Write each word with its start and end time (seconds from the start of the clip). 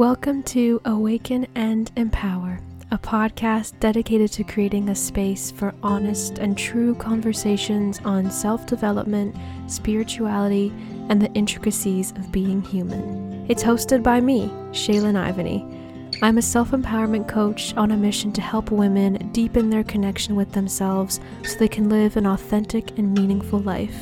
Welcome 0.00 0.44
to 0.44 0.80
Awaken 0.86 1.46
and 1.54 1.92
Empower, 1.94 2.58
a 2.90 2.96
podcast 2.96 3.78
dedicated 3.80 4.32
to 4.32 4.44
creating 4.44 4.88
a 4.88 4.94
space 4.94 5.50
for 5.50 5.74
honest 5.82 6.38
and 6.38 6.56
true 6.56 6.94
conversations 6.94 8.00
on 8.06 8.30
self 8.30 8.64
development, 8.64 9.36
spirituality, 9.66 10.72
and 11.10 11.20
the 11.20 11.30
intricacies 11.34 12.12
of 12.12 12.32
being 12.32 12.62
human. 12.62 13.44
It's 13.50 13.62
hosted 13.62 14.02
by 14.02 14.22
me, 14.22 14.48
Shealyn 14.70 15.22
Ivany. 15.22 16.18
I'm 16.22 16.38
a 16.38 16.42
self 16.42 16.70
empowerment 16.70 17.28
coach 17.28 17.76
on 17.76 17.90
a 17.90 17.96
mission 17.98 18.32
to 18.32 18.40
help 18.40 18.70
women 18.70 19.30
deepen 19.32 19.68
their 19.68 19.84
connection 19.84 20.34
with 20.34 20.52
themselves 20.52 21.20
so 21.44 21.58
they 21.58 21.68
can 21.68 21.90
live 21.90 22.16
an 22.16 22.26
authentic 22.26 22.98
and 22.98 23.12
meaningful 23.12 23.58
life. 23.58 24.00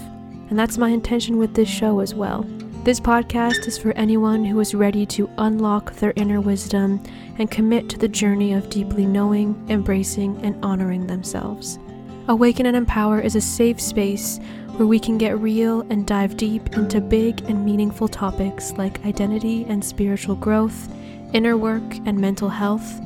And 0.49 0.57
that's 0.57 0.79
my 0.79 0.91
intention 0.91 1.39
with 1.39 1.55
this 1.55 1.69
show 1.69 1.99
as 1.99 2.15
well. 2.15 2.47
This 2.85 3.01
podcast 3.01 3.67
is 3.67 3.77
for 3.77 3.93
anyone 3.99 4.45
who 4.45 4.59
is 4.61 4.75
ready 4.75 5.05
to 5.07 5.29
unlock 5.37 5.93
their 5.95 6.15
inner 6.17 6.41
wisdom 6.41 7.03
and 7.39 7.51
commit 7.51 7.91
to 7.91 7.99
the 7.99 8.09
journey 8.09 8.55
of 8.55 8.71
deeply 8.71 9.05
knowing, 9.05 9.63
embracing, 9.69 10.41
and 10.43 10.65
honoring 10.65 11.07
themselves. 11.07 11.79
Awaken 12.29 12.67
and 12.67 12.77
Empower 12.77 13.21
is 13.21 13.37
a 13.37 13.41
safe 13.43 13.81
space 13.81 14.39
where 14.77 14.87
we 14.87 14.99
can 14.99 15.19
get 15.19 15.39
real 15.39 15.83
and 15.91 16.07
dive 16.07 16.37
deep 16.37 16.77
into 16.77 17.01
big 17.01 17.43
and 17.43 17.65
meaningful 17.65 18.09
topics 18.09 18.73
like 18.79 19.05
identity 19.05 19.67
and 19.69 19.85
spiritual 19.85 20.37
growth, 20.37 20.89
inner 21.35 21.57
work 21.57 21.97
and 22.07 22.19
mental 22.19 22.49
health, 22.49 23.01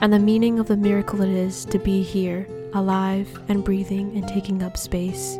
and 0.00 0.12
the 0.12 0.18
meaning 0.18 0.58
of 0.58 0.66
the 0.66 0.76
miracle 0.76 1.20
it 1.22 1.28
is 1.28 1.64
to 1.66 1.78
be 1.78 2.02
here, 2.02 2.48
alive 2.74 3.28
and 3.48 3.62
breathing 3.62 4.16
and 4.16 4.26
taking 4.26 4.62
up 4.64 4.76
space. 4.76 5.38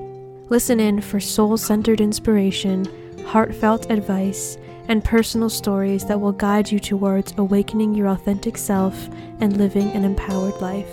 Listen 0.51 0.79
in 0.79 1.01
for 1.01 1.19
soul 1.19 1.57
centered 1.57 2.01
inspiration 2.01 2.87
heartfelt 3.29 3.91
advice, 3.91 4.57
and 4.89 5.05
personal 5.05 5.51
stories 5.51 6.07
that 6.07 6.19
will 6.19 6.33
guide 6.33 6.73
you 6.73 6.79
towards 6.81 7.35
awakening 7.37 7.95
your 7.95 8.09
authentic 8.09 8.57
self 8.57 9.07
and 9.41 9.59
living 9.59 9.91
an 9.91 10.03
empowered 10.03 10.59
life. 10.63 10.91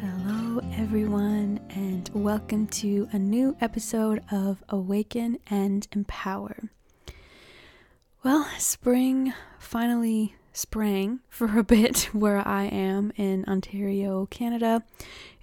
Hello, 0.00 0.62
everyone, 0.78 1.60
and 1.68 2.08
welcome 2.14 2.66
to 2.68 3.06
a 3.12 3.18
new 3.18 3.54
episode 3.60 4.22
of 4.32 4.64
Awaken 4.70 5.36
and 5.50 5.86
Empower. 5.92 6.70
Well, 8.24 8.48
spring 8.56 9.34
finally 9.58 10.34
sprang 10.52 11.20
for 11.28 11.58
a 11.58 11.64
bit 11.64 12.08
where 12.12 12.46
I 12.46 12.64
am 12.64 13.12
in 13.16 13.44
Ontario, 13.46 14.26
Canada. 14.26 14.84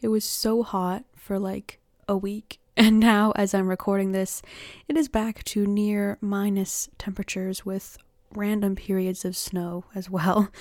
It 0.01 0.09
was 0.09 0.25
so 0.25 0.63
hot 0.63 1.05
for 1.15 1.39
like 1.39 1.79
a 2.07 2.17
week. 2.17 2.59
And 2.79 2.99
now, 2.99 3.33
as 3.35 3.55
I'm 3.55 3.67
recording 3.67 4.11
this, 4.11 4.43
it 4.87 4.95
is 4.95 5.09
back 5.09 5.43
to 5.45 5.65
near 5.65 6.19
minus 6.21 6.89
temperatures 6.99 7.65
with 7.65 7.97
random 8.35 8.75
periods 8.75 9.25
of 9.25 9.35
snow 9.35 9.85
as 9.95 10.11
well. 10.11 10.51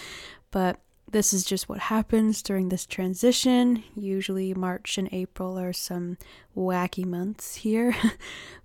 But 0.51 0.81
this 1.11 1.35
is 1.35 1.45
just 1.45 1.69
what 1.69 1.79
happens 1.79 2.41
during 2.43 2.71
this 2.71 2.87
transition. 2.87 3.85
Usually, 3.95 4.55
March 4.55 4.97
and 4.97 5.11
April 5.13 5.59
are 5.59 5.75
some 5.75 6.17
wacky 6.57 7.05
months 7.05 7.57
here. 7.57 7.95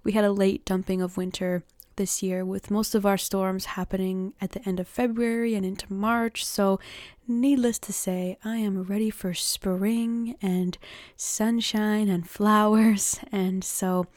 we 0.06 0.14
had 0.14 0.24
a 0.24 0.32
late 0.32 0.64
dumping 0.64 1.02
of 1.02 1.18
winter 1.18 1.64
this 1.96 2.24
year, 2.24 2.44
with 2.46 2.72
most 2.72 2.96
of 2.96 3.06
our 3.06 3.18
storms 3.18 3.66
happening 3.66 4.34
at 4.42 4.52
the 4.52 4.68
end 4.68 4.80
of 4.80 4.88
February 4.88 5.56
and 5.56 5.66
into 5.66 5.92
March. 5.92 6.46
So, 6.46 6.80
needless 7.28 7.80
to 7.80 7.94
say, 7.94 8.38
I 8.44 8.58
am 8.58 8.84
ready 8.84 9.10
for 9.10 9.34
spring 9.34 10.36
and 10.42 10.78
sunshine 11.16 12.10
and 12.10 12.30
flowers. 12.30 13.20
And 13.32 13.64
so, 13.64 14.08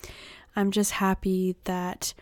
I'm 0.57 0.71
just 0.71 0.93
happy 0.93 1.57
that 1.65 2.15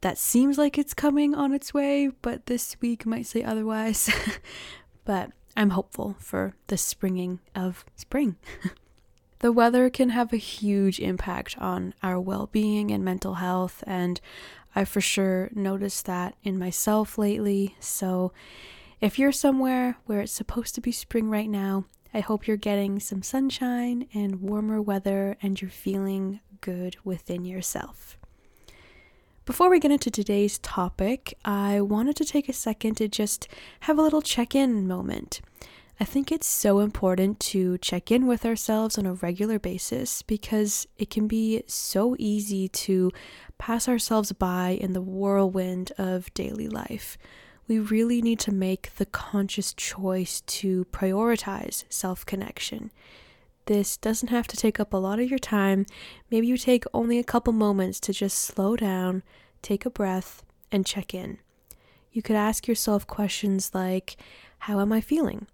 that 0.00 0.18
seems 0.18 0.56
like 0.56 0.78
it's 0.78 0.94
coming 0.94 1.34
on 1.34 1.52
its 1.52 1.74
way, 1.74 2.10
but 2.22 2.46
this 2.46 2.76
week 2.80 3.04
might 3.04 3.26
say 3.26 3.42
otherwise. 3.42 4.10
but 5.04 5.30
I'm 5.56 5.70
hopeful 5.70 6.16
for 6.18 6.54
the 6.68 6.78
springing 6.78 7.40
of 7.54 7.84
spring. 7.96 8.36
the 9.40 9.52
weather 9.52 9.90
can 9.90 10.10
have 10.10 10.32
a 10.32 10.38
huge 10.38 11.00
impact 11.00 11.56
on 11.58 11.94
our 12.02 12.18
well 12.20 12.48
being 12.50 12.90
and 12.90 13.04
mental 13.04 13.34
health, 13.34 13.84
and 13.86 14.20
I 14.74 14.84
for 14.84 15.00
sure 15.00 15.50
noticed 15.54 16.06
that 16.06 16.36
in 16.42 16.58
myself 16.58 17.18
lately. 17.18 17.76
So, 17.80 18.32
if 19.00 19.18
you're 19.18 19.32
somewhere 19.32 19.96
where 20.06 20.20
it's 20.20 20.32
supposed 20.32 20.74
to 20.74 20.80
be 20.80 20.92
spring 20.92 21.30
right 21.30 21.48
now, 21.48 21.86
I 22.12 22.20
hope 22.20 22.46
you're 22.46 22.56
getting 22.56 23.00
some 23.00 23.22
sunshine 23.22 24.08
and 24.12 24.42
warmer 24.42 24.82
weather 24.82 25.36
and 25.42 25.60
you're 25.60 25.70
feeling 25.70 26.40
good 26.60 26.96
within 27.04 27.44
yourself. 27.44 28.18
Before 29.46 29.70
we 29.70 29.80
get 29.80 29.90
into 29.90 30.10
today's 30.10 30.58
topic, 30.58 31.36
I 31.44 31.80
wanted 31.80 32.16
to 32.16 32.24
take 32.24 32.48
a 32.48 32.52
second 32.52 32.96
to 32.96 33.08
just 33.08 33.48
have 33.80 33.98
a 33.98 34.02
little 34.02 34.22
check 34.22 34.54
in 34.54 34.86
moment. 34.86 35.40
I 36.02 36.06
think 36.06 36.32
it's 36.32 36.46
so 36.46 36.78
important 36.78 37.38
to 37.40 37.76
check 37.76 38.10
in 38.10 38.26
with 38.26 38.46
ourselves 38.46 38.96
on 38.96 39.04
a 39.04 39.12
regular 39.12 39.58
basis 39.58 40.22
because 40.22 40.86
it 40.96 41.10
can 41.10 41.26
be 41.26 41.62
so 41.66 42.16
easy 42.18 42.68
to 42.68 43.12
pass 43.58 43.86
ourselves 43.86 44.32
by 44.32 44.78
in 44.80 44.94
the 44.94 45.02
whirlwind 45.02 45.92
of 45.98 46.32
daily 46.32 46.68
life. 46.68 47.18
We 47.68 47.78
really 47.78 48.22
need 48.22 48.38
to 48.40 48.50
make 48.50 48.94
the 48.94 49.04
conscious 49.04 49.74
choice 49.74 50.40
to 50.40 50.86
prioritize 50.86 51.84
self 51.90 52.24
connection. 52.24 52.90
This 53.66 53.98
doesn't 53.98 54.28
have 54.28 54.46
to 54.48 54.56
take 54.56 54.80
up 54.80 54.94
a 54.94 54.96
lot 54.96 55.20
of 55.20 55.28
your 55.28 55.38
time. 55.38 55.84
Maybe 56.30 56.46
you 56.46 56.56
take 56.56 56.84
only 56.94 57.18
a 57.18 57.24
couple 57.24 57.52
moments 57.52 58.00
to 58.00 58.14
just 58.14 58.38
slow 58.38 58.74
down, 58.74 59.22
take 59.60 59.84
a 59.84 59.90
breath, 59.90 60.42
and 60.72 60.86
check 60.86 61.12
in. 61.12 61.40
You 62.10 62.22
could 62.22 62.36
ask 62.36 62.66
yourself 62.66 63.06
questions 63.06 63.72
like 63.74 64.16
How 64.60 64.80
am 64.80 64.94
I 64.94 65.02
feeling? 65.02 65.46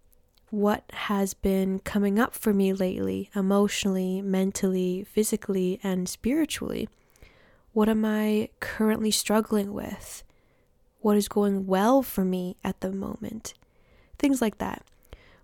What 0.50 0.84
has 0.92 1.34
been 1.34 1.78
coming 1.80 2.18
up 2.18 2.34
for 2.34 2.54
me 2.54 2.72
lately, 2.72 3.30
emotionally, 3.34 4.22
mentally, 4.22 5.04
physically, 5.04 5.80
and 5.82 6.08
spiritually. 6.08 6.88
What 7.72 7.88
am 7.88 8.04
I 8.04 8.50
currently 8.60 9.10
struggling 9.10 9.72
with? 9.72 10.22
What 11.00 11.16
is 11.16 11.28
going 11.28 11.66
well 11.66 12.02
for 12.02 12.24
me 12.24 12.56
at 12.64 12.80
the 12.80 12.90
moment? 12.90 13.54
Things 14.18 14.40
like 14.40 14.58
that. 14.58 14.82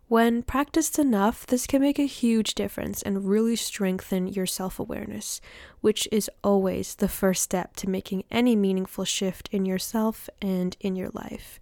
When 0.08 0.42
practiced 0.42 0.98
enough, 0.98 1.46
this 1.46 1.66
can 1.66 1.80
make 1.80 1.98
a 1.98 2.04
huge 2.04 2.54
difference 2.54 3.00
and 3.02 3.28
really 3.28 3.56
strengthen 3.56 4.28
your 4.28 4.44
self 4.44 4.78
awareness, 4.78 5.40
which 5.80 6.06
is 6.12 6.30
always 6.44 6.96
the 6.96 7.08
first 7.08 7.42
step 7.42 7.76
to 7.76 7.88
making 7.88 8.24
any 8.30 8.54
meaningful 8.54 9.06
shift 9.06 9.48
in 9.52 9.64
yourself 9.64 10.28
and 10.42 10.76
in 10.80 10.96
your 10.96 11.08
life. 11.14 11.58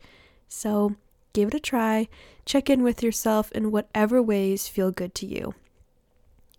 So, 0.48 0.96
Give 1.32 1.48
it 1.48 1.54
a 1.54 1.60
try. 1.60 2.08
Check 2.44 2.68
in 2.68 2.82
with 2.82 3.02
yourself 3.02 3.52
in 3.52 3.70
whatever 3.70 4.22
ways 4.22 4.68
feel 4.68 4.90
good 4.90 5.14
to 5.16 5.26
you. 5.26 5.54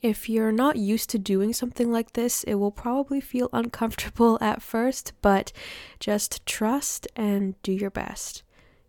If 0.02 0.28
you're 0.28 0.52
not 0.52 0.78
used 0.78 1.12
to 1.12 1.20
doing 1.20 1.54
something 1.54 1.92
like 1.92 2.14
this, 2.14 2.44
it 2.44 2.56
will 2.56 2.72
probably 2.72 3.22
feel 3.22 3.50
uncomfortable 3.54 4.38
at 4.42 4.62
first, 4.62 5.14
but 5.22 5.52
just 6.00 6.46
trust 6.46 7.08
and 7.16 7.62
do 7.62 7.72
your 7.72 7.92
best. 7.92 8.42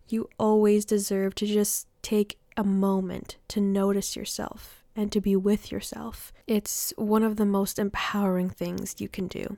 You 0.07 0.29
always 0.39 0.85
deserve 0.85 1.35
to 1.35 1.45
just 1.45 1.87
take 2.01 2.37
a 2.57 2.63
moment 2.63 3.37
to 3.49 3.61
notice 3.61 4.15
yourself 4.15 4.83
and 4.95 5.11
to 5.11 5.21
be 5.21 5.35
with 5.35 5.71
yourself. 5.71 6.33
It's 6.47 6.93
one 6.97 7.23
of 7.23 7.35
the 7.35 7.45
most 7.45 7.79
empowering 7.79 8.49
things 8.49 8.95
you 8.99 9.07
can 9.07 9.27
do. 9.27 9.57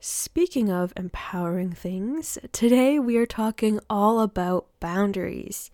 Speaking 0.00 0.70
of 0.70 0.92
empowering 0.96 1.72
things, 1.72 2.38
today 2.52 3.00
we 3.00 3.16
are 3.16 3.26
talking 3.26 3.80
all 3.90 4.20
about 4.20 4.66
boundaries. 4.78 5.72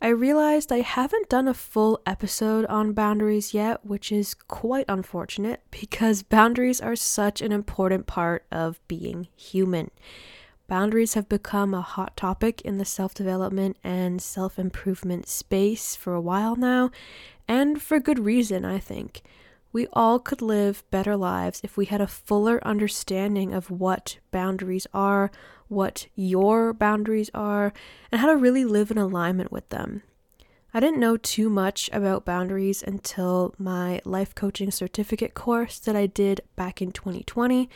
I 0.00 0.08
realized 0.08 0.72
I 0.72 0.80
haven't 0.80 1.28
done 1.28 1.46
a 1.46 1.52
full 1.52 2.00
episode 2.06 2.64
on 2.66 2.94
boundaries 2.94 3.52
yet, 3.52 3.84
which 3.84 4.10
is 4.10 4.32
quite 4.32 4.86
unfortunate 4.88 5.60
because 5.70 6.22
boundaries 6.38 6.80
are 6.80 6.96
such 6.96 7.42
an 7.42 7.52
important 7.52 8.06
part 8.06 8.46
of 8.50 8.80
being 8.88 9.28
human. 9.36 9.90
Boundaries 10.66 11.12
have 11.12 11.28
become 11.28 11.74
a 11.74 11.82
hot 11.82 12.16
topic 12.16 12.62
in 12.62 12.78
the 12.78 12.86
self 12.86 13.12
development 13.12 13.76
and 13.84 14.22
self 14.22 14.58
improvement 14.58 15.28
space 15.28 15.94
for 15.94 16.14
a 16.14 16.22
while 16.22 16.56
now, 16.56 16.90
and 17.46 17.82
for 17.82 18.00
good 18.00 18.18
reason, 18.18 18.64
I 18.64 18.78
think. 18.78 19.20
We 19.72 19.86
all 19.92 20.18
could 20.18 20.40
live 20.40 20.82
better 20.90 21.16
lives 21.16 21.60
if 21.62 21.76
we 21.76 21.86
had 21.86 22.00
a 22.00 22.06
fuller 22.06 22.58
understanding 22.66 23.52
of 23.52 23.70
what 23.70 24.18
boundaries 24.30 24.86
are, 24.94 25.30
what 25.68 26.06
your 26.14 26.72
boundaries 26.72 27.30
are, 27.34 27.72
and 28.10 28.20
how 28.20 28.28
to 28.28 28.36
really 28.36 28.64
live 28.64 28.90
in 28.90 28.98
alignment 28.98 29.52
with 29.52 29.68
them. 29.68 30.02
I 30.72 30.80
didn't 30.80 31.00
know 31.00 31.16
too 31.16 31.50
much 31.50 31.88
about 31.92 32.24
boundaries 32.24 32.82
until 32.82 33.54
my 33.58 34.00
life 34.04 34.34
coaching 34.34 34.70
certificate 34.70 35.34
course 35.34 35.78
that 35.80 35.96
I 35.96 36.06
did 36.06 36.42
back 36.56 36.80
in 36.80 36.92
2020. 36.92 37.68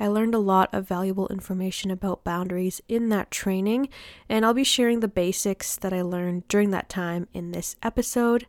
I 0.00 0.08
learned 0.08 0.34
a 0.34 0.40
lot 0.40 0.68
of 0.72 0.88
valuable 0.88 1.28
information 1.28 1.90
about 1.90 2.24
boundaries 2.24 2.80
in 2.88 3.08
that 3.10 3.30
training, 3.30 3.88
and 4.28 4.44
I'll 4.44 4.54
be 4.54 4.64
sharing 4.64 5.00
the 5.00 5.08
basics 5.08 5.76
that 5.76 5.92
I 5.92 6.02
learned 6.02 6.48
during 6.48 6.70
that 6.70 6.88
time 6.88 7.28
in 7.32 7.52
this 7.52 7.76
episode. 7.82 8.46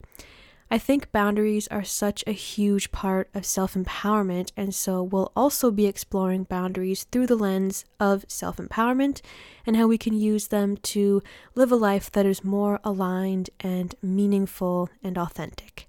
I 0.73 0.79
think 0.79 1.11
boundaries 1.11 1.67
are 1.67 1.83
such 1.83 2.23
a 2.25 2.31
huge 2.31 2.91
part 2.91 3.29
of 3.35 3.45
self 3.45 3.75
empowerment, 3.75 4.51
and 4.57 4.73
so 4.73 5.03
we'll 5.03 5.31
also 5.35 5.69
be 5.69 5.85
exploring 5.85 6.45
boundaries 6.45 7.03
through 7.03 7.27
the 7.27 7.35
lens 7.35 7.85
of 7.99 8.25
self 8.27 8.57
empowerment 8.57 9.21
and 9.67 9.77
how 9.77 9.85
we 9.85 9.99
can 9.99 10.15
use 10.15 10.47
them 10.47 10.77
to 10.77 11.21
live 11.53 11.71
a 11.71 11.75
life 11.75 12.11
that 12.13 12.25
is 12.25 12.43
more 12.43 12.79
aligned 12.83 13.51
and 13.59 13.93
meaningful 14.01 14.89
and 15.03 15.15
authentic. 15.15 15.87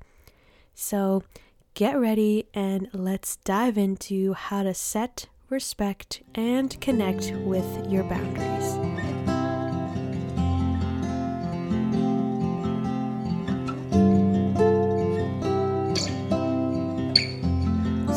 So 0.74 1.22
get 1.72 1.98
ready 1.98 2.44
and 2.52 2.90
let's 2.92 3.36
dive 3.36 3.78
into 3.78 4.34
how 4.34 4.64
to 4.64 4.74
set, 4.74 5.28
respect, 5.48 6.20
and 6.34 6.78
connect 6.82 7.32
with 7.36 7.90
your 7.90 8.04
boundaries. 8.04 8.83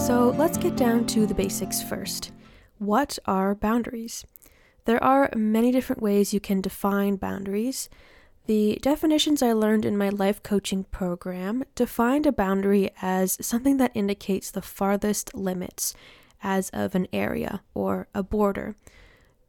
So 0.07 0.29
let's 0.37 0.57
get 0.57 0.77
down 0.77 1.05
to 1.07 1.25
the 1.25 1.33
basics 1.33 1.83
first. 1.83 2.31
What 2.77 3.19
are 3.25 3.53
boundaries? 3.53 4.25
There 4.85 5.03
are 5.03 5.29
many 5.35 5.69
different 5.69 6.01
ways 6.01 6.33
you 6.33 6.39
can 6.39 6.61
define 6.61 7.17
boundaries. 7.17 7.89
The 8.45 8.79
definitions 8.81 9.43
I 9.43 9.51
learned 9.51 9.83
in 9.83 9.97
my 9.97 10.07
life 10.07 10.41
coaching 10.41 10.85
program 10.85 11.65
defined 11.75 12.25
a 12.25 12.31
boundary 12.31 12.89
as 13.01 13.37
something 13.45 13.75
that 13.79 13.91
indicates 13.93 14.49
the 14.49 14.61
farthest 14.61 15.35
limits, 15.35 15.93
as 16.41 16.69
of 16.69 16.95
an 16.95 17.09
area 17.11 17.61
or 17.73 18.07
a 18.15 18.23
border. 18.23 18.77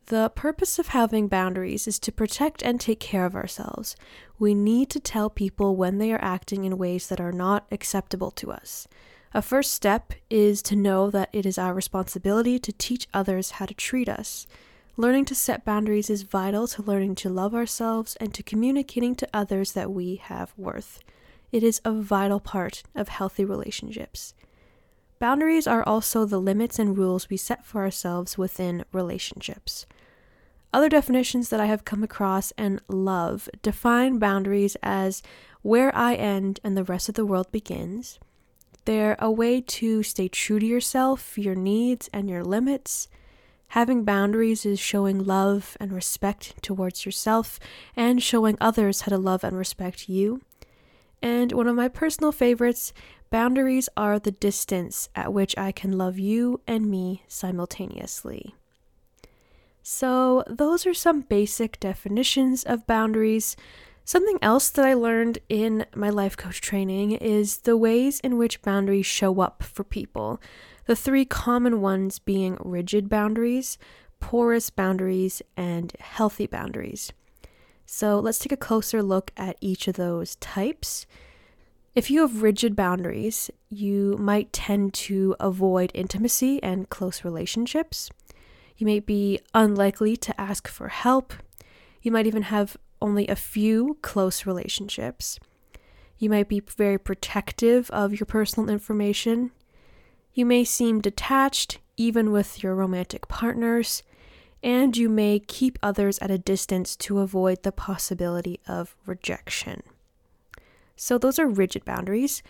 The 0.07 0.33
purpose 0.35 0.81
of 0.81 0.89
having 0.89 1.29
boundaries 1.29 1.87
is 1.87 2.01
to 2.01 2.11
protect 2.11 2.65
and 2.65 2.81
take 2.81 2.99
care 2.99 3.27
of 3.27 3.37
ourselves. 3.37 3.95
We 4.41 4.55
need 4.55 4.91
to 4.91 4.99
tell 4.99 5.31
people 5.31 5.77
when 5.77 5.99
they 5.99 6.13
are 6.13 6.21
acting 6.21 6.65
in 6.65 6.79
ways 6.79 7.07
that 7.11 7.21
are 7.21 7.31
not 7.31 7.69
acceptable 7.71 8.33
to 8.33 8.51
us. 8.51 8.89
A 9.35 9.43
first 9.43 9.75
step 9.75 10.15
is 10.31 10.63
to 10.63 10.77
know 10.77 11.11
that 11.11 11.29
it 11.35 11.45
is 11.45 11.59
our 11.59 11.75
responsibility 11.75 12.59
to 12.59 12.73
teach 12.73 13.07
others 13.13 13.53
how 13.53 13.67
to 13.67 13.75
treat 13.75 14.09
us. 14.09 14.47
Learning 14.97 15.27
to 15.27 15.35
set 15.35 15.67
boundaries 15.67 16.09
is 16.09 16.23
vital 16.23 16.67
to 16.69 16.83
learning 16.83 17.15
to 17.17 17.29
love 17.29 17.55
ourselves 17.55 18.17
and 18.17 18.33
to 18.33 18.43
communicating 18.43 19.15
to 19.15 19.29
others 19.35 19.73
that 19.73 19.91
we 19.91 20.17
have 20.17 20.55
worth. 20.57 21.01
It 21.53 21.63
is 21.63 21.81
a 21.85 21.93
vital 21.93 22.41
part 22.41 22.83
of 22.95 23.09
healthy 23.09 23.45
relationships. 23.45 24.33
Boundaries 25.19 25.67
are 25.67 25.83
also 25.83 26.25
the 26.25 26.41
limits 26.41 26.79
and 26.79 26.97
rules 26.97 27.29
we 27.29 27.37
set 27.37 27.67
for 27.67 27.83
ourselves 27.83 28.39
within 28.39 28.85
relationships. 28.93 29.85
Other 30.73 30.89
definitions 30.89 31.51
that 31.51 31.61
I 31.61 31.67
have 31.67 31.85
come 31.85 32.03
across 32.03 32.53
and 32.53 32.81
love 32.89 33.49
define 33.63 34.19
boundaries 34.19 34.77
as 34.83 35.23
where 35.61 35.95
I 35.95 36.15
end 36.15 36.61
and 36.65 36.77
the 36.77 36.85
rest 36.85 37.11
of 37.11 37.15
the 37.15 37.27
world 37.27 37.53
begins 37.53 38.19
they're 38.89 39.17
a 39.19 39.31
way 39.31 39.61
to 39.61 40.03
stay 40.03 40.29
true 40.29 40.59
to 40.59 40.65
yourself, 40.65 41.37
your 41.37 41.55
needs, 41.55 42.09
and 42.11 42.31
your 42.31 42.43
limits. 42.43 43.07
Having 43.73 44.05
boundaries 44.05 44.65
is 44.65 44.81
showing 44.81 45.27
love 45.27 45.77
and 45.79 45.93
respect 45.93 46.55
towards 46.63 47.05
yourself 47.05 47.61
and 47.95 48.23
showing 48.23 48.57
others 48.63 49.03
how 49.03 49.11
to 49.11 49.19
love 49.19 49.45
and 49.45 49.59
respect 49.59 50.09
you. 50.09 50.41
And 51.21 51.53
one 51.53 51.67
of 51.67 51.77
my 51.77 51.89
personal 51.89 52.33
favorites 52.33 52.95
boundaries 53.29 53.91
are 53.95 54.19
the 54.19 54.31
distance 54.31 55.11
at 55.15 55.35
which 55.35 55.55
I 55.59 55.71
can 55.71 55.99
love 55.99 56.19
you 56.19 56.63
and 56.67 56.91
me 56.91 57.25
simultaneously. 57.29 58.55
So, 59.83 60.45
those 60.49 60.87
are 60.87 60.95
some 60.95 61.21
basic 61.21 61.79
definitions 61.79 62.65
of 62.65 62.87
boundaries. 62.87 63.55
Something 64.09 64.39
else 64.41 64.71
that 64.71 64.87
I 64.87 64.95
learned 64.95 65.39
in 65.51 65.85
my 65.95 66.09
life 66.09 66.35
coach 66.35 66.63
training 66.63 67.11
is 67.11 67.59
the 67.59 67.77
ways 67.77 68.21
in 68.21 68.39
which 68.39 68.63
boundaries 68.63 69.05
show 69.05 69.39
up 69.43 69.63
for 69.63 69.85
people. 69.85 70.41
The 70.87 70.97
three 70.97 71.27
common 71.27 71.83
ones 71.83 72.19
being 72.19 72.57
rigid 72.59 73.11
boundaries, 73.11 73.77
porous 74.19 74.71
boundaries, 74.71 75.43
and 75.59 75.93
healthy 76.01 76.47
boundaries. 76.47 77.13
So 77.85 78.19
let's 78.19 78.39
take 78.39 78.51
a 78.51 78.57
closer 78.57 79.03
look 79.03 79.31
at 79.37 79.59
each 79.61 79.87
of 79.89 79.97
those 79.97 80.37
types. 80.37 81.05
If 81.95 82.11
you 82.11 82.23
have 82.23 82.41
rigid 82.41 82.75
boundaries, 82.75 83.51
you 83.69 84.17
might 84.19 84.55
tend 84.55 84.95
to 84.95 85.37
avoid 85.39 85.93
intimacy 85.93 86.63
and 86.63 86.89
close 86.89 87.25
relationships. 87.25 88.09
You 88.79 88.87
may 88.87 89.01
be 89.01 89.41
unlikely 89.53 90.17
to 90.17 90.41
ask 90.41 90.67
for 90.67 90.89
help. 90.89 91.35
You 92.01 92.11
might 92.11 92.27
even 92.27 92.45
have 92.45 92.79
only 93.01 93.27
a 93.29 93.37
few 93.37 93.99
close 94.03 94.47
relationships. 94.47 95.39
You 96.19 96.31
might 96.31 96.49
be 96.49 96.61
very 96.61 96.99
protective 96.99 97.91
of 97.91 98.19
your 98.19 98.27
personal 98.27 98.69
information. 98.69 99.53
You 100.35 100.45
may 100.45 100.65
seem 100.65 101.01
detached, 101.01 101.79
even 101.97 102.33
with 102.33 102.63
your 102.63 102.75
romantic 102.75 103.29
partners. 103.29 104.03
And 104.63 104.97
you 104.97 105.09
may 105.09 105.39
keep 105.39 105.79
others 105.83 106.19
at 106.19 106.33
a 106.33 106.39
distance 106.39 106.97
to 106.97 107.21
avoid 107.21 107.63
the 107.63 107.71
possibility 107.71 108.59
of 108.67 108.97
rejection. 109.07 109.83
So, 110.97 111.17
those 111.17 111.39
are 111.39 111.47
rigid 111.47 111.85
boundaries. 111.85 112.43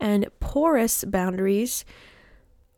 And 0.00 0.28
porous 0.40 1.04
boundaries 1.04 1.84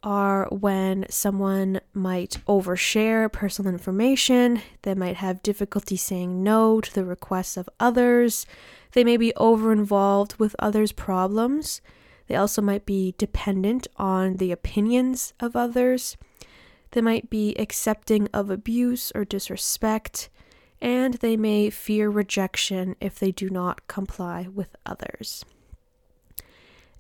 are 0.05 0.47
when 0.51 1.07
someone 1.09 1.81
might 1.95 2.37
overshare 2.47 3.33
personal 3.33 3.73
information, 3.73 4.61
they 4.83 4.95
might 4.95 5.17
have 5.17 5.43
difficulty 5.43 5.97
saying 5.97 6.43
no 6.43 6.81
to 6.81 6.95
the 6.95 7.05
requests 7.05 7.57
of 7.57 7.69
others, 7.81 8.47
they 8.93 9.03
may 9.03 9.17
be 9.17 9.35
over 9.35 9.73
involved 9.73 10.37
with 10.39 10.55
others' 10.59 10.93
problems, 10.93 11.81
they 12.27 12.37
also 12.37 12.63
might 12.63 12.87
be 12.87 13.15
dependent 13.19 13.89
on 13.97 14.37
the 14.37 14.53
opinions 14.53 15.33
of 15.41 15.57
others, 15.57 16.17
they 16.93 17.01
might 17.01 17.29
be 17.29 17.55
accepting 17.59 18.29
of 18.33 18.51
abuse 18.51 19.11
or 19.15 19.25
disrespect, 19.25 20.29
and 20.81 21.15
they 21.15 21.37
may 21.37 21.71
fear 21.71 22.11
rejection 22.11 22.95
if 23.01 23.19
they 23.19 23.33
do 23.33 23.49
not 23.49 23.87
comply 23.89 24.47
with 24.53 24.77
others. 24.85 25.45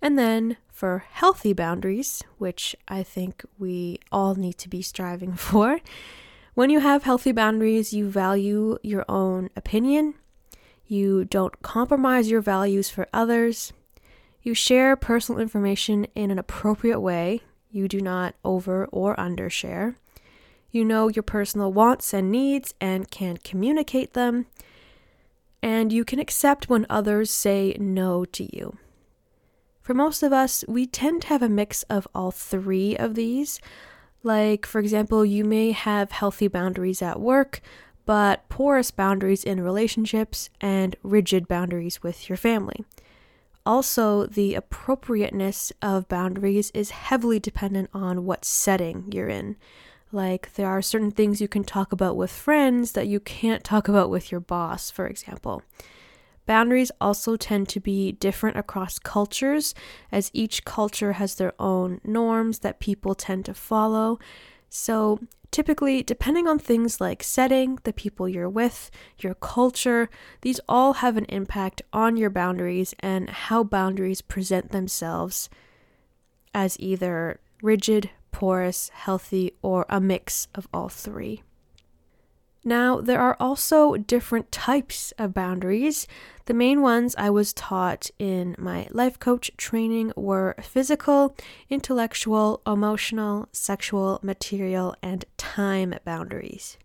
And 0.04 0.18
then 0.18 0.58
for 0.70 1.06
healthy 1.12 1.54
boundaries, 1.54 2.22
which 2.36 2.76
I 2.86 3.02
think 3.02 3.42
we 3.58 4.00
all 4.12 4.34
need 4.34 4.58
to 4.58 4.68
be 4.68 4.82
striving 4.82 5.32
for, 5.48 5.80
when 6.52 6.68
you 6.68 6.80
have 6.80 7.04
healthy 7.04 7.32
boundaries, 7.32 7.94
you 7.94 8.10
value 8.10 8.76
your 8.82 9.06
own 9.08 9.48
opinion, 9.56 10.14
you 10.86 11.24
don't 11.24 11.62
compromise 11.62 12.30
your 12.30 12.42
values 12.42 12.90
for 12.90 13.08
others, 13.14 13.72
you 14.42 14.52
share 14.52 14.94
personal 14.94 15.40
information 15.40 16.06
in 16.14 16.30
an 16.30 16.38
appropriate 16.38 17.00
way, 17.00 17.40
you 17.70 17.88
do 17.88 18.02
not 18.02 18.34
over 18.44 18.84
or 18.92 19.16
undershare. 19.16 19.96
You 20.70 20.84
know 20.84 21.08
your 21.08 21.22
personal 21.22 21.72
wants 21.72 22.12
and 22.12 22.30
needs 22.30 22.74
and 22.78 23.10
can 23.10 23.38
communicate 23.38 24.12
them. 24.12 24.46
And 25.62 25.94
you 25.94 26.04
can 26.04 26.18
accept 26.18 26.68
when 26.68 26.84
others 26.90 27.30
say 27.30 27.74
no 27.80 28.26
to 28.26 28.54
you. 28.54 28.76
For 29.84 29.92
most 29.92 30.22
of 30.22 30.32
us, 30.32 30.64
we 30.66 30.86
tend 30.86 31.20
to 31.22 31.28
have 31.28 31.42
a 31.42 31.48
mix 31.48 31.82
of 31.84 32.08
all 32.14 32.30
three 32.30 32.96
of 32.96 33.14
these. 33.14 33.60
Like, 34.22 34.64
for 34.64 34.78
example, 34.78 35.26
you 35.26 35.44
may 35.44 35.72
have 35.72 36.10
healthy 36.10 36.48
boundaries 36.48 37.02
at 37.02 37.20
work, 37.20 37.60
but 38.06 38.48
porous 38.48 38.90
boundaries 38.90 39.44
in 39.44 39.60
relationships 39.60 40.48
and 40.58 40.96
rigid 41.02 41.46
boundaries 41.46 42.02
with 42.02 42.30
your 42.30 42.38
family. 42.38 42.86
Also, 43.66 44.24
the 44.24 44.54
appropriateness 44.54 45.70
of 45.82 46.08
boundaries 46.08 46.70
is 46.72 46.90
heavily 46.90 47.38
dependent 47.38 47.90
on 47.92 48.24
what 48.24 48.46
setting 48.46 49.12
you're 49.12 49.28
in. 49.28 49.56
Like, 50.10 50.54
there 50.54 50.68
are 50.68 50.80
certain 50.80 51.10
things 51.10 51.42
you 51.42 51.48
can 51.48 51.62
talk 51.62 51.92
about 51.92 52.16
with 52.16 52.30
friends 52.30 52.92
that 52.92 53.06
you 53.06 53.20
can't 53.20 53.62
talk 53.62 53.86
about 53.86 54.08
with 54.08 54.32
your 54.32 54.40
boss, 54.40 54.90
for 54.90 55.06
example. 55.06 55.62
Boundaries 56.46 56.92
also 57.00 57.36
tend 57.36 57.68
to 57.70 57.80
be 57.80 58.12
different 58.12 58.56
across 58.56 58.98
cultures, 58.98 59.74
as 60.12 60.30
each 60.34 60.64
culture 60.64 61.14
has 61.14 61.34
their 61.36 61.54
own 61.58 62.00
norms 62.04 62.58
that 62.60 62.80
people 62.80 63.14
tend 63.14 63.46
to 63.46 63.54
follow. 63.54 64.18
So, 64.68 65.20
typically, 65.50 66.02
depending 66.02 66.46
on 66.46 66.58
things 66.58 67.00
like 67.00 67.22
setting, 67.22 67.78
the 67.84 67.92
people 67.92 68.28
you're 68.28 68.48
with, 68.48 68.90
your 69.18 69.34
culture, 69.34 70.10
these 70.42 70.60
all 70.68 70.94
have 70.94 71.16
an 71.16 71.26
impact 71.26 71.80
on 71.92 72.16
your 72.16 72.30
boundaries 72.30 72.94
and 73.00 73.30
how 73.30 73.64
boundaries 73.64 74.20
present 74.20 74.72
themselves 74.72 75.48
as 76.52 76.78
either 76.78 77.40
rigid, 77.62 78.10
porous, 78.32 78.90
healthy, 78.90 79.52
or 79.62 79.86
a 79.88 80.00
mix 80.00 80.48
of 80.54 80.68
all 80.74 80.88
three. 80.88 81.42
Now, 82.64 83.02
there 83.02 83.20
are 83.20 83.36
also 83.38 83.96
different 83.96 84.50
types 84.50 85.12
of 85.18 85.34
boundaries. 85.34 86.06
The 86.46 86.54
main 86.54 86.80
ones 86.80 87.14
I 87.18 87.28
was 87.28 87.52
taught 87.52 88.10
in 88.18 88.56
my 88.58 88.88
life 88.90 89.18
coach 89.18 89.50
training 89.58 90.12
were 90.16 90.56
physical, 90.62 91.36
intellectual, 91.68 92.62
emotional, 92.66 93.48
sexual, 93.52 94.18
material, 94.22 94.96
and 95.02 95.26
time 95.36 95.94
boundaries. 96.06 96.78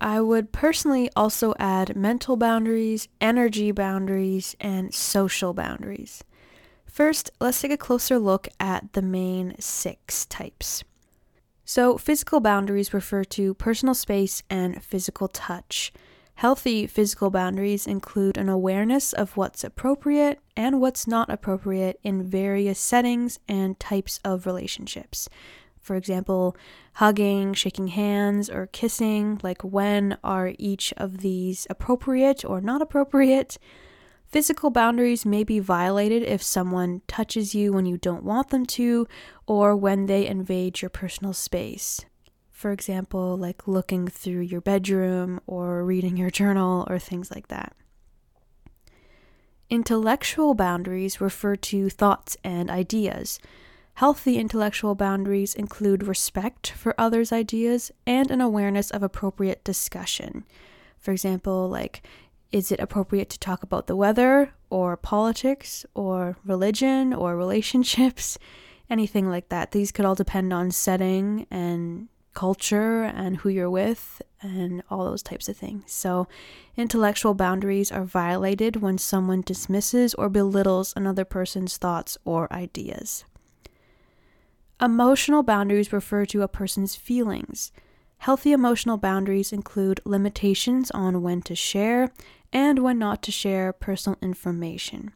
I 0.00 0.20
would 0.20 0.50
personally 0.50 1.08
also 1.14 1.54
add 1.60 1.94
mental 1.94 2.36
boundaries, 2.36 3.06
energy 3.20 3.70
boundaries, 3.70 4.56
and 4.58 4.92
social 4.92 5.54
boundaries. 5.54 6.24
First, 6.86 7.30
let's 7.40 7.60
take 7.60 7.70
a 7.70 7.76
closer 7.76 8.18
look 8.18 8.48
at 8.58 8.94
the 8.94 9.02
main 9.02 9.54
six 9.60 10.26
types. 10.26 10.82
So, 11.74 11.96
physical 11.96 12.40
boundaries 12.40 12.92
refer 12.92 13.24
to 13.24 13.54
personal 13.54 13.94
space 13.94 14.42
and 14.50 14.84
physical 14.84 15.26
touch. 15.26 15.90
Healthy 16.34 16.86
physical 16.86 17.30
boundaries 17.30 17.86
include 17.86 18.36
an 18.36 18.50
awareness 18.50 19.14
of 19.14 19.38
what's 19.38 19.64
appropriate 19.64 20.38
and 20.54 20.82
what's 20.82 21.06
not 21.06 21.30
appropriate 21.30 21.98
in 22.02 22.24
various 22.24 22.78
settings 22.78 23.40
and 23.48 23.80
types 23.80 24.20
of 24.22 24.44
relationships. 24.44 25.30
For 25.80 25.96
example, 25.96 26.54
hugging, 26.96 27.54
shaking 27.54 27.86
hands, 27.86 28.50
or 28.50 28.66
kissing, 28.66 29.40
like 29.42 29.62
when 29.62 30.18
are 30.22 30.52
each 30.58 30.92
of 30.98 31.22
these 31.22 31.66
appropriate 31.70 32.44
or 32.44 32.60
not 32.60 32.82
appropriate? 32.82 33.56
Physical 34.32 34.70
boundaries 34.70 35.26
may 35.26 35.44
be 35.44 35.58
violated 35.58 36.22
if 36.22 36.42
someone 36.42 37.02
touches 37.06 37.54
you 37.54 37.70
when 37.70 37.84
you 37.84 37.98
don't 37.98 38.24
want 38.24 38.48
them 38.48 38.64
to, 38.64 39.06
or 39.46 39.76
when 39.76 40.06
they 40.06 40.26
invade 40.26 40.80
your 40.80 40.88
personal 40.88 41.34
space. 41.34 42.00
For 42.50 42.72
example, 42.72 43.36
like 43.36 43.68
looking 43.68 44.08
through 44.08 44.40
your 44.40 44.62
bedroom 44.62 45.38
or 45.46 45.84
reading 45.84 46.16
your 46.16 46.30
journal 46.30 46.86
or 46.88 46.98
things 46.98 47.30
like 47.30 47.48
that. 47.48 47.76
Intellectual 49.68 50.54
boundaries 50.54 51.20
refer 51.20 51.54
to 51.56 51.90
thoughts 51.90 52.34
and 52.42 52.70
ideas. 52.70 53.38
Healthy 53.94 54.38
intellectual 54.38 54.94
boundaries 54.94 55.54
include 55.54 56.04
respect 56.06 56.70
for 56.70 56.94
others' 56.96 57.32
ideas 57.32 57.92
and 58.06 58.30
an 58.30 58.40
awareness 58.40 58.90
of 58.90 59.02
appropriate 59.02 59.62
discussion. 59.62 60.44
For 60.96 61.12
example, 61.12 61.68
like 61.68 62.02
is 62.52 62.70
it 62.70 62.80
appropriate 62.80 63.30
to 63.30 63.38
talk 63.38 63.62
about 63.62 63.86
the 63.86 63.96
weather 63.96 64.52
or 64.70 64.96
politics 64.96 65.84
or 65.94 66.36
religion 66.44 67.12
or 67.12 67.36
relationships? 67.36 68.38
Anything 68.90 69.28
like 69.28 69.48
that. 69.48 69.70
These 69.70 69.90
could 69.90 70.04
all 70.04 70.14
depend 70.14 70.52
on 70.52 70.70
setting 70.70 71.46
and 71.50 72.08
culture 72.34 73.04
and 73.04 73.38
who 73.38 73.48
you're 73.48 73.70
with 73.70 74.20
and 74.42 74.82
all 74.90 75.04
those 75.04 75.22
types 75.22 75.48
of 75.48 75.56
things. 75.56 75.92
So, 75.92 76.28
intellectual 76.76 77.34
boundaries 77.34 77.92
are 77.92 78.04
violated 78.04 78.76
when 78.76 78.98
someone 78.98 79.42
dismisses 79.42 80.14
or 80.14 80.28
belittles 80.28 80.92
another 80.96 81.24
person's 81.24 81.76
thoughts 81.76 82.18
or 82.24 82.52
ideas. 82.52 83.24
Emotional 84.80 85.42
boundaries 85.42 85.92
refer 85.92 86.26
to 86.26 86.42
a 86.42 86.48
person's 86.48 86.96
feelings. 86.96 87.72
Healthy 88.18 88.52
emotional 88.52 88.98
boundaries 88.98 89.52
include 89.52 90.00
limitations 90.04 90.90
on 90.92 91.22
when 91.22 91.42
to 91.42 91.54
share 91.54 92.10
and 92.52 92.80
when 92.80 92.98
not 92.98 93.22
to 93.22 93.32
share 93.32 93.72
personal 93.72 94.18
information. 94.20 95.12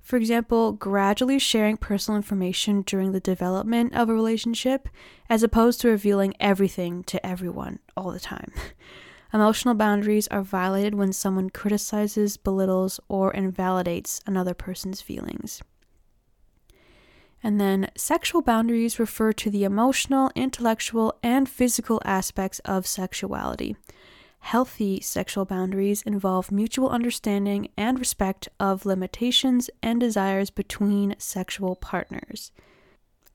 For 0.00 0.16
example, 0.16 0.72
gradually 0.72 1.38
sharing 1.38 1.76
personal 1.76 2.16
information 2.16 2.82
during 2.82 3.12
the 3.12 3.20
development 3.20 3.94
of 3.94 4.08
a 4.08 4.14
relationship, 4.14 4.88
as 5.30 5.42
opposed 5.42 5.80
to 5.80 5.88
revealing 5.88 6.34
everything 6.40 7.04
to 7.04 7.24
everyone 7.24 7.78
all 7.96 8.10
the 8.10 8.20
time. 8.20 8.52
Emotional 9.32 9.74
boundaries 9.74 10.28
are 10.28 10.42
violated 10.42 10.94
when 10.94 11.12
someone 11.12 11.48
criticizes, 11.48 12.36
belittles, 12.36 13.00
or 13.08 13.32
invalidates 13.32 14.20
another 14.26 14.52
person's 14.52 15.00
feelings. 15.00 15.62
And 17.42 17.60
then 17.60 17.88
sexual 17.96 18.42
boundaries 18.42 18.98
refer 18.98 19.32
to 19.32 19.50
the 19.50 19.64
emotional, 19.64 20.30
intellectual, 20.34 21.18
and 21.22 21.48
physical 21.48 22.00
aspects 22.04 22.58
of 22.60 22.86
sexuality. 22.86 23.76
Healthy 24.42 25.00
sexual 25.00 25.44
boundaries 25.44 26.02
involve 26.02 26.50
mutual 26.50 26.90
understanding 26.90 27.68
and 27.76 27.98
respect 27.98 28.48
of 28.58 28.84
limitations 28.84 29.70
and 29.82 30.00
desires 30.00 30.50
between 30.50 31.14
sexual 31.16 31.76
partners. 31.76 32.50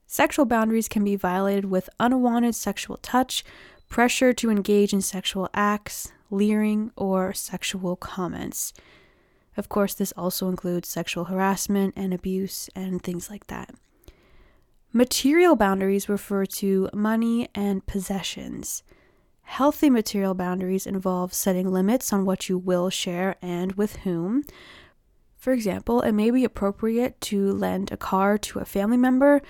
Sexual 0.06 0.44
boundaries 0.44 0.86
can 0.86 1.02
be 1.02 1.16
violated 1.16 1.64
with 1.64 1.88
unwanted 1.98 2.54
sexual 2.54 2.98
touch, 2.98 3.42
pressure 3.88 4.34
to 4.34 4.50
engage 4.50 4.92
in 4.92 5.00
sexual 5.00 5.48
acts, 5.54 6.12
leering, 6.30 6.92
or 6.94 7.32
sexual 7.32 7.96
comments. 7.96 8.74
Of 9.56 9.68
course, 9.70 9.94
this 9.94 10.12
also 10.14 10.48
includes 10.48 10.88
sexual 10.88 11.24
harassment 11.24 11.94
and 11.96 12.12
abuse 12.12 12.68
and 12.76 13.02
things 13.02 13.30
like 13.30 13.46
that. 13.48 13.74
Material 14.92 15.56
boundaries 15.56 16.08
refer 16.08 16.44
to 16.46 16.90
money 16.92 17.48
and 17.54 17.84
possessions. 17.86 18.82
Healthy 19.48 19.88
material 19.88 20.34
boundaries 20.34 20.86
involve 20.86 21.32
setting 21.32 21.72
limits 21.72 22.12
on 22.12 22.26
what 22.26 22.50
you 22.50 22.58
will 22.58 22.90
share 22.90 23.34
and 23.40 23.72
with 23.72 23.96
whom. 23.96 24.44
For 25.36 25.54
example, 25.54 26.02
it 26.02 26.12
may 26.12 26.30
be 26.30 26.44
appropriate 26.44 27.18
to 27.22 27.50
lend 27.50 27.90
a 27.90 27.96
car 27.96 28.36
to 28.38 28.58
a 28.58 28.66
family 28.66 28.98
member, 28.98 29.40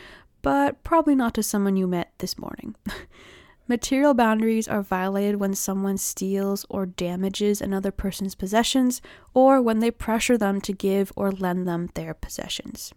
but 0.40 0.82
probably 0.84 1.16
not 1.16 1.34
to 1.34 1.42
someone 1.42 1.76
you 1.76 1.88
met 1.88 2.12
this 2.18 2.38
morning. 2.38 2.76
Material 3.68 4.14
boundaries 4.14 4.68
are 4.68 4.82
violated 4.82 5.40
when 5.40 5.52
someone 5.52 5.98
steals 5.98 6.64
or 6.70 6.86
damages 6.86 7.60
another 7.60 7.90
person's 7.90 8.36
possessions 8.36 9.02
or 9.34 9.60
when 9.60 9.80
they 9.80 9.90
pressure 9.90 10.38
them 10.38 10.60
to 10.60 10.72
give 10.72 11.12
or 11.16 11.32
lend 11.32 11.66
them 11.66 11.90
their 11.94 12.14
possessions. 12.14 12.94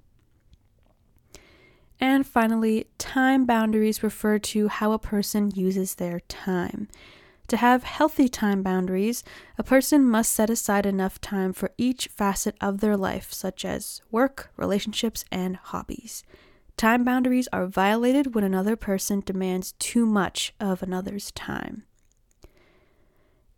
And 2.02 2.26
finally, 2.26 2.88
time 2.98 3.46
boundaries 3.46 4.02
refer 4.02 4.40
to 4.40 4.68
how 4.70 4.92
a 4.92 5.00
person 5.00 5.52
uses 5.54 5.96
their 5.96 6.20
time. 6.22 6.88
To 7.50 7.58
have 7.58 7.84
healthy 7.84 8.28
time 8.28 8.64
boundaries, 8.64 9.24
a 9.58 9.64
person 9.64 10.08
must 10.08 10.34
set 10.34 10.50
aside 10.50 10.88
enough 10.88 11.22
time 11.22 11.54
for 11.54 11.70
each 11.78 12.08
facet 12.08 12.56
of 12.60 12.80
their 12.80 12.98
life, 12.98 13.32
such 13.32 13.64
as 13.64 14.02
work, 14.10 14.52
relationships, 14.58 15.26
and 15.32 15.58
hobbies. 15.58 16.24
Time 16.76 17.04
boundaries 17.04 17.48
are 17.54 17.68
violated 17.68 18.34
when 18.34 18.44
another 18.44 18.76
person 18.76 19.22
demands 19.24 19.74
too 19.74 20.08
much 20.08 20.56
of 20.60 20.82
another's 20.82 21.30
time. 21.32 21.84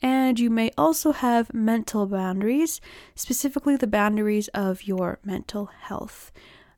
And 0.01 0.37
you 0.37 0.49
may 0.49 0.71
also 0.77 1.13
have 1.13 1.53
mental 1.53 2.07
boundaries, 2.07 2.81
specifically 3.15 3.77
the 3.77 3.87
boundaries 3.87 4.49
of 4.49 4.83
your 4.83 5.19
mental 5.23 5.67
health. 5.67 6.33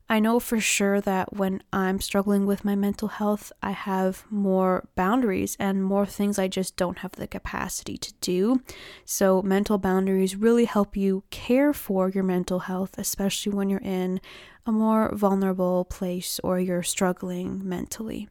I 0.08 0.20
know 0.20 0.38
for 0.38 0.60
sure 0.60 1.00
that 1.00 1.34
when 1.34 1.64
I'm 1.72 2.00
struggling 2.00 2.46
with 2.46 2.64
my 2.64 2.76
mental 2.76 3.08
health, 3.08 3.52
I 3.60 3.72
have 3.72 4.24
more 4.30 4.88
boundaries 4.94 5.56
and 5.58 5.82
more 5.82 6.06
things 6.06 6.38
I 6.38 6.46
just 6.46 6.76
don't 6.76 6.98
have 6.98 7.12
the 7.12 7.26
capacity 7.26 7.96
to 7.98 8.12
do. 8.20 8.62
So, 9.04 9.42
mental 9.42 9.78
boundaries 9.78 10.36
really 10.36 10.66
help 10.66 10.96
you 10.96 11.24
care 11.30 11.72
for 11.72 12.08
your 12.08 12.22
mental 12.22 12.60
health, 12.60 12.94
especially 12.98 13.52
when 13.52 13.68
you're 13.68 13.80
in 13.80 14.20
a 14.64 14.70
more 14.70 15.12
vulnerable 15.12 15.84
place 15.84 16.38
or 16.44 16.60
you're 16.60 16.84
struggling 16.84 17.68
mentally. 17.68 18.28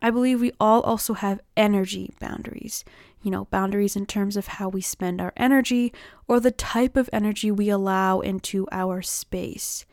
I 0.00 0.10
believe 0.10 0.40
we 0.40 0.52
all 0.60 0.82
also 0.82 1.14
have 1.14 1.40
energy 1.56 2.14
boundaries. 2.20 2.84
You 3.22 3.32
know, 3.32 3.46
boundaries 3.46 3.96
in 3.96 4.06
terms 4.06 4.36
of 4.36 4.46
how 4.46 4.68
we 4.68 4.80
spend 4.82 5.20
our 5.20 5.32
energy 5.36 5.92
or 6.28 6.38
the 6.38 6.52
type 6.52 6.96
of 6.96 7.10
energy 7.12 7.50
we 7.50 7.68
allow 7.68 8.20
into 8.20 8.68
our 8.70 9.02
space. 9.02 9.84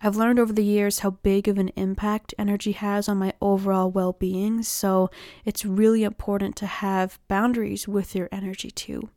I've 0.00 0.16
learned 0.16 0.38
over 0.38 0.52
the 0.52 0.64
years 0.64 1.00
how 1.00 1.10
big 1.10 1.48
of 1.48 1.58
an 1.58 1.70
impact 1.70 2.34
energy 2.38 2.72
has 2.72 3.08
on 3.08 3.18
my 3.18 3.32
overall 3.40 3.90
well 3.90 4.12
being, 4.12 4.62
so 4.62 5.10
it's 5.44 5.64
really 5.64 6.04
important 6.04 6.56
to 6.56 6.66
have 6.66 7.18
boundaries 7.28 7.88
with 7.88 8.14
your 8.14 8.28
energy 8.30 8.70
too. 8.70 9.08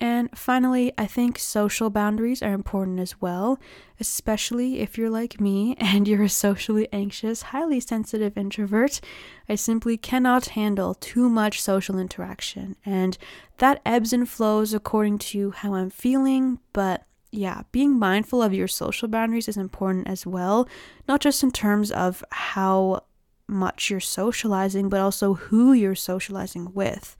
And 0.00 0.30
finally, 0.36 0.92
I 0.96 1.06
think 1.06 1.38
social 1.38 1.90
boundaries 1.90 2.40
are 2.40 2.52
important 2.52 3.00
as 3.00 3.20
well, 3.20 3.58
especially 3.98 4.78
if 4.78 4.96
you're 4.96 5.10
like 5.10 5.40
me 5.40 5.74
and 5.80 6.06
you're 6.06 6.22
a 6.22 6.28
socially 6.28 6.88
anxious, 6.92 7.42
highly 7.42 7.80
sensitive 7.80 8.36
introvert. 8.38 9.00
I 9.48 9.56
simply 9.56 9.96
cannot 9.96 10.50
handle 10.50 10.94
too 10.94 11.28
much 11.28 11.60
social 11.60 11.98
interaction, 11.98 12.76
and 12.84 13.18
that 13.58 13.80
ebbs 13.84 14.12
and 14.12 14.28
flows 14.28 14.72
according 14.72 15.18
to 15.18 15.50
how 15.50 15.74
I'm 15.74 15.90
feeling, 15.90 16.60
but 16.72 17.04
yeah, 17.30 17.62
being 17.72 17.98
mindful 17.98 18.42
of 18.42 18.54
your 18.54 18.68
social 18.68 19.08
boundaries 19.08 19.48
is 19.48 19.56
important 19.56 20.08
as 20.08 20.26
well, 20.26 20.68
not 21.06 21.20
just 21.20 21.42
in 21.42 21.50
terms 21.50 21.90
of 21.90 22.24
how 22.30 23.04
much 23.46 23.90
you're 23.90 24.00
socializing, 24.00 24.88
but 24.88 25.00
also 25.00 25.34
who 25.34 25.72
you're 25.72 25.94
socializing 25.94 26.72
with. 26.74 27.16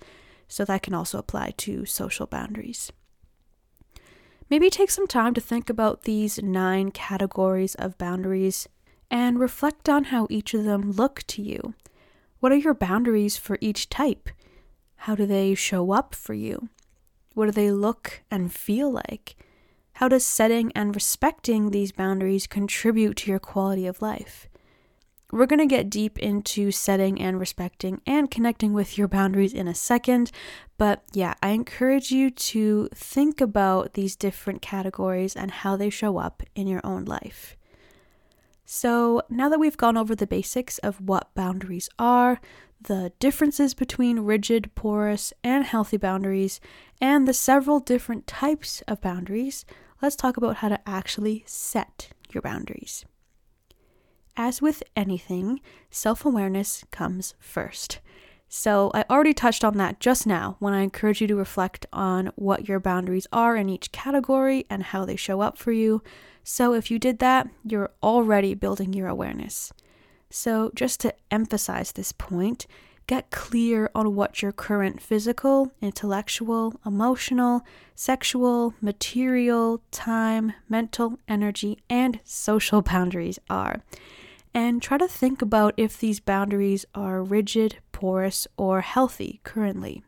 So 0.46 0.64
that 0.64 0.82
can 0.82 0.94
also 0.94 1.18
apply 1.18 1.52
to 1.58 1.84
social 1.84 2.26
boundaries. 2.26 2.90
Maybe 4.50 4.70
take 4.70 4.90
some 4.90 5.06
time 5.06 5.34
to 5.34 5.42
think 5.42 5.68
about 5.68 6.04
these 6.04 6.42
nine 6.42 6.90
categories 6.90 7.74
of 7.74 7.98
boundaries 7.98 8.66
and 9.10 9.38
reflect 9.38 9.88
on 9.88 10.04
how 10.04 10.26
each 10.30 10.54
of 10.54 10.64
them 10.64 10.92
look 10.92 11.22
to 11.28 11.42
you. 11.42 11.74
What 12.40 12.52
are 12.52 12.56
your 12.56 12.74
boundaries 12.74 13.36
for 13.36 13.58
each 13.60 13.90
type? 13.90 14.30
How 14.96 15.14
do 15.14 15.26
they 15.26 15.54
show 15.54 15.92
up 15.92 16.14
for 16.14 16.32
you? 16.34 16.68
What 17.34 17.46
do 17.46 17.52
they 17.52 17.70
look 17.70 18.22
and 18.30 18.52
feel 18.52 18.90
like? 18.90 19.36
How 19.98 20.06
does 20.06 20.24
setting 20.24 20.70
and 20.76 20.94
respecting 20.94 21.70
these 21.70 21.90
boundaries 21.90 22.46
contribute 22.46 23.16
to 23.16 23.30
your 23.32 23.40
quality 23.40 23.84
of 23.88 24.00
life? 24.00 24.48
we're 25.32 25.46
going 25.46 25.58
to 25.58 25.66
get 25.66 25.90
deep 25.90 26.18
into 26.18 26.70
setting 26.70 27.20
and 27.20 27.38
respecting 27.38 28.00
and 28.06 28.30
connecting 28.30 28.72
with 28.72 28.96
your 28.96 29.08
boundaries 29.08 29.52
in 29.52 29.68
a 29.68 29.74
second. 29.74 30.30
But 30.78 31.02
yeah, 31.12 31.34
I 31.42 31.50
encourage 31.50 32.10
you 32.10 32.30
to 32.30 32.88
think 32.94 33.40
about 33.40 33.94
these 33.94 34.16
different 34.16 34.62
categories 34.62 35.36
and 35.36 35.50
how 35.50 35.76
they 35.76 35.90
show 35.90 36.16
up 36.16 36.42
in 36.54 36.66
your 36.66 36.80
own 36.82 37.04
life. 37.04 37.56
So, 38.64 39.22
now 39.28 39.48
that 39.48 39.60
we've 39.60 39.76
gone 39.76 39.96
over 39.96 40.14
the 40.14 40.26
basics 40.26 40.78
of 40.78 41.00
what 41.00 41.34
boundaries 41.34 41.88
are, 41.98 42.40
the 42.80 43.12
differences 43.18 43.74
between 43.74 44.20
rigid, 44.20 44.74
porous, 44.74 45.32
and 45.42 45.64
healthy 45.64 45.96
boundaries, 45.96 46.60
and 47.00 47.26
the 47.26 47.34
several 47.34 47.80
different 47.80 48.26
types 48.26 48.82
of 48.86 49.00
boundaries, 49.00 49.64
let's 50.02 50.16
talk 50.16 50.36
about 50.36 50.56
how 50.56 50.68
to 50.68 50.88
actually 50.88 51.44
set 51.46 52.10
your 52.32 52.42
boundaries. 52.42 53.04
As 54.36 54.62
with 54.62 54.82
anything, 54.94 55.60
self 55.90 56.24
awareness 56.24 56.84
comes 56.90 57.34
first. 57.40 57.98
So, 58.50 58.90
I 58.94 59.04
already 59.10 59.34
touched 59.34 59.62
on 59.62 59.76
that 59.76 60.00
just 60.00 60.26
now 60.26 60.56
when 60.58 60.72
I 60.72 60.80
encourage 60.80 61.20
you 61.20 61.26
to 61.26 61.36
reflect 61.36 61.84
on 61.92 62.30
what 62.36 62.66
your 62.66 62.80
boundaries 62.80 63.26
are 63.30 63.56
in 63.56 63.68
each 63.68 63.92
category 63.92 64.64
and 64.70 64.82
how 64.82 65.04
they 65.04 65.16
show 65.16 65.42
up 65.42 65.58
for 65.58 65.72
you. 65.72 66.02
So, 66.44 66.72
if 66.72 66.90
you 66.90 66.98
did 66.98 67.18
that, 67.18 67.48
you're 67.64 67.90
already 68.02 68.54
building 68.54 68.94
your 68.94 69.08
awareness. 69.08 69.72
So, 70.30 70.70
just 70.74 71.00
to 71.00 71.14
emphasize 71.30 71.92
this 71.92 72.12
point, 72.12 72.66
get 73.08 73.30
clear 73.30 73.90
on 73.94 74.14
what 74.14 74.42
your 74.42 74.52
current 74.52 75.00
physical, 75.00 75.72
intellectual, 75.80 76.74
emotional, 76.86 77.62
sexual, 77.96 78.74
material, 78.80 79.82
time, 79.90 80.52
mental, 80.68 81.18
energy, 81.26 81.78
and 81.90 82.20
social 82.22 82.82
boundaries 82.82 83.40
are. 83.50 83.82
And 84.54 84.82
try 84.82 84.98
to 84.98 85.08
think 85.08 85.42
about 85.42 85.74
if 85.76 85.98
these 85.98 86.20
boundaries 86.20 86.84
are 86.94 87.22
rigid, 87.22 87.78
porous, 87.92 88.46
or 88.56 88.82
healthy 88.82 89.40
currently. 89.42 90.04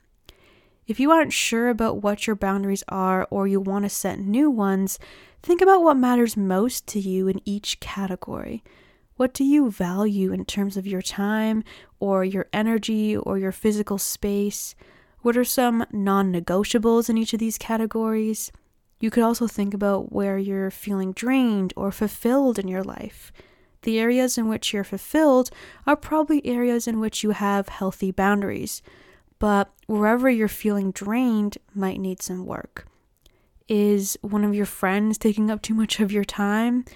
If 0.86 1.00
you 1.00 1.10
aren't 1.10 1.32
sure 1.32 1.70
about 1.70 2.02
what 2.02 2.26
your 2.26 2.36
boundaries 2.36 2.84
are 2.88 3.26
or 3.30 3.46
you 3.46 3.60
want 3.60 3.86
to 3.86 3.88
set 3.88 4.18
new 4.18 4.50
ones, 4.50 4.98
think 5.42 5.62
about 5.62 5.82
what 5.82 5.96
matters 5.96 6.36
most 6.36 6.86
to 6.88 7.00
you 7.00 7.28
in 7.28 7.40
each 7.46 7.80
category. 7.80 8.62
What 9.20 9.34
do 9.34 9.44
you 9.44 9.70
value 9.70 10.32
in 10.32 10.46
terms 10.46 10.78
of 10.78 10.86
your 10.86 11.02
time 11.02 11.62
or 11.98 12.24
your 12.24 12.46
energy 12.54 13.14
or 13.14 13.36
your 13.36 13.52
physical 13.52 13.98
space? 13.98 14.74
What 15.20 15.36
are 15.36 15.44
some 15.44 15.84
non 15.92 16.32
negotiables 16.32 17.10
in 17.10 17.18
each 17.18 17.34
of 17.34 17.38
these 17.38 17.58
categories? 17.58 18.50
You 18.98 19.10
could 19.10 19.22
also 19.22 19.46
think 19.46 19.74
about 19.74 20.10
where 20.10 20.38
you're 20.38 20.70
feeling 20.70 21.12
drained 21.12 21.74
or 21.76 21.92
fulfilled 21.92 22.58
in 22.58 22.66
your 22.66 22.82
life. 22.82 23.30
The 23.82 23.98
areas 23.98 24.38
in 24.38 24.48
which 24.48 24.72
you're 24.72 24.84
fulfilled 24.84 25.50
are 25.86 25.96
probably 25.96 26.40
areas 26.46 26.88
in 26.88 26.98
which 26.98 27.22
you 27.22 27.32
have 27.32 27.68
healthy 27.68 28.10
boundaries, 28.10 28.80
but 29.38 29.70
wherever 29.86 30.30
you're 30.30 30.48
feeling 30.48 30.92
drained 30.92 31.58
might 31.74 32.00
need 32.00 32.22
some 32.22 32.46
work. 32.46 32.86
Is 33.68 34.16
one 34.22 34.44
of 34.44 34.54
your 34.54 34.64
friends 34.64 35.18
taking 35.18 35.50
up 35.50 35.60
too 35.60 35.74
much 35.74 36.00
of 36.00 36.10
your 36.10 36.24
time? 36.24 36.86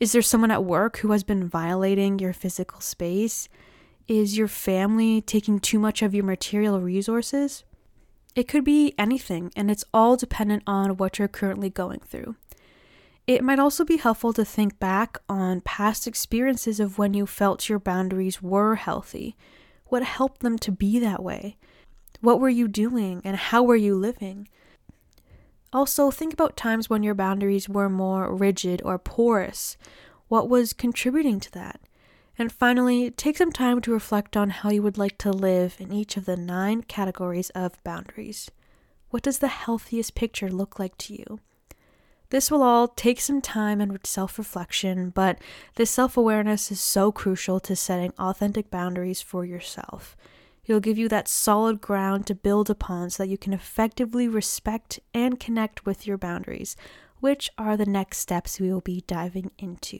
Is 0.00 0.12
there 0.12 0.22
someone 0.22 0.50
at 0.50 0.64
work 0.64 0.96
who 0.98 1.12
has 1.12 1.22
been 1.22 1.46
violating 1.46 2.18
your 2.18 2.32
physical 2.32 2.80
space? 2.80 3.50
Is 4.08 4.38
your 4.38 4.48
family 4.48 5.20
taking 5.20 5.60
too 5.60 5.78
much 5.78 6.00
of 6.00 6.14
your 6.14 6.24
material 6.24 6.80
resources? 6.80 7.64
It 8.34 8.48
could 8.48 8.64
be 8.64 8.94
anything, 8.96 9.52
and 9.54 9.70
it's 9.70 9.84
all 9.92 10.16
dependent 10.16 10.62
on 10.66 10.96
what 10.96 11.18
you're 11.18 11.28
currently 11.28 11.68
going 11.68 12.00
through. 12.00 12.36
It 13.26 13.44
might 13.44 13.58
also 13.58 13.84
be 13.84 13.98
helpful 13.98 14.32
to 14.32 14.44
think 14.44 14.78
back 14.78 15.18
on 15.28 15.60
past 15.60 16.06
experiences 16.06 16.80
of 16.80 16.96
when 16.96 17.12
you 17.12 17.26
felt 17.26 17.68
your 17.68 17.78
boundaries 17.78 18.40
were 18.40 18.76
healthy. 18.76 19.36
What 19.88 20.02
helped 20.02 20.40
them 20.40 20.58
to 20.60 20.72
be 20.72 20.98
that 20.98 21.22
way? 21.22 21.58
What 22.22 22.40
were 22.40 22.48
you 22.48 22.68
doing, 22.68 23.20
and 23.22 23.36
how 23.36 23.62
were 23.62 23.76
you 23.76 23.96
living? 23.96 24.48
Also, 25.72 26.10
think 26.10 26.32
about 26.32 26.56
times 26.56 26.90
when 26.90 27.02
your 27.02 27.14
boundaries 27.14 27.68
were 27.68 27.88
more 27.88 28.34
rigid 28.34 28.82
or 28.84 28.98
porous. 28.98 29.76
What 30.28 30.48
was 30.48 30.72
contributing 30.72 31.38
to 31.40 31.52
that? 31.52 31.80
And 32.36 32.50
finally, 32.50 33.10
take 33.10 33.36
some 33.36 33.52
time 33.52 33.80
to 33.82 33.92
reflect 33.92 34.36
on 34.36 34.50
how 34.50 34.70
you 34.70 34.82
would 34.82 34.98
like 34.98 35.18
to 35.18 35.30
live 35.30 35.76
in 35.78 35.92
each 35.92 36.16
of 36.16 36.24
the 36.24 36.36
nine 36.36 36.82
categories 36.82 37.50
of 37.50 37.82
boundaries. 37.84 38.50
What 39.10 39.22
does 39.22 39.38
the 39.38 39.48
healthiest 39.48 40.14
picture 40.14 40.48
look 40.48 40.78
like 40.78 40.96
to 40.98 41.14
you? 41.14 41.40
This 42.30 42.50
will 42.50 42.62
all 42.62 42.86
take 42.88 43.20
some 43.20 43.40
time 43.40 43.80
and 43.80 43.98
self 44.04 44.38
reflection, 44.38 45.10
but 45.10 45.38
this 45.74 45.90
self 45.90 46.16
awareness 46.16 46.70
is 46.70 46.80
so 46.80 47.10
crucial 47.10 47.60
to 47.60 47.76
setting 47.76 48.12
authentic 48.18 48.70
boundaries 48.70 49.20
for 49.20 49.44
yourself. 49.44 50.16
It'll 50.70 50.78
give 50.78 50.98
you 50.98 51.08
that 51.08 51.26
solid 51.26 51.80
ground 51.80 52.28
to 52.28 52.34
build 52.36 52.70
upon 52.70 53.10
so 53.10 53.24
that 53.24 53.28
you 53.28 53.36
can 53.36 53.52
effectively 53.52 54.28
respect 54.28 55.00
and 55.12 55.40
connect 55.40 55.84
with 55.84 56.06
your 56.06 56.16
boundaries, 56.16 56.76
which 57.18 57.50
are 57.58 57.76
the 57.76 57.84
next 57.84 58.18
steps 58.18 58.60
we 58.60 58.72
will 58.72 58.80
be 58.80 59.02
diving 59.08 59.50
into. 59.58 59.98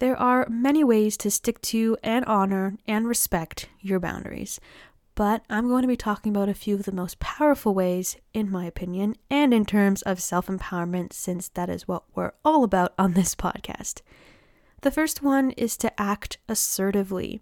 There 0.00 0.16
are 0.16 0.48
many 0.50 0.82
ways 0.82 1.16
to 1.18 1.30
stick 1.30 1.62
to 1.62 1.96
and 2.02 2.24
honor 2.24 2.76
and 2.88 3.06
respect 3.06 3.68
your 3.80 4.00
boundaries, 4.00 4.58
but 5.14 5.44
I'm 5.48 5.68
going 5.68 5.82
to 5.82 5.86
be 5.86 5.96
talking 5.96 6.34
about 6.34 6.48
a 6.48 6.52
few 6.52 6.74
of 6.74 6.82
the 6.82 6.90
most 6.90 7.20
powerful 7.20 7.74
ways, 7.74 8.16
in 8.34 8.50
my 8.50 8.64
opinion, 8.64 9.14
and 9.30 9.54
in 9.54 9.64
terms 9.64 10.02
of 10.02 10.18
self 10.18 10.48
empowerment, 10.48 11.12
since 11.12 11.50
that 11.50 11.70
is 11.70 11.86
what 11.86 12.02
we're 12.16 12.32
all 12.44 12.64
about 12.64 12.94
on 12.98 13.12
this 13.12 13.36
podcast. 13.36 14.00
The 14.80 14.90
first 14.90 15.22
one 15.22 15.52
is 15.52 15.76
to 15.76 16.00
act 16.00 16.38
assertively. 16.48 17.40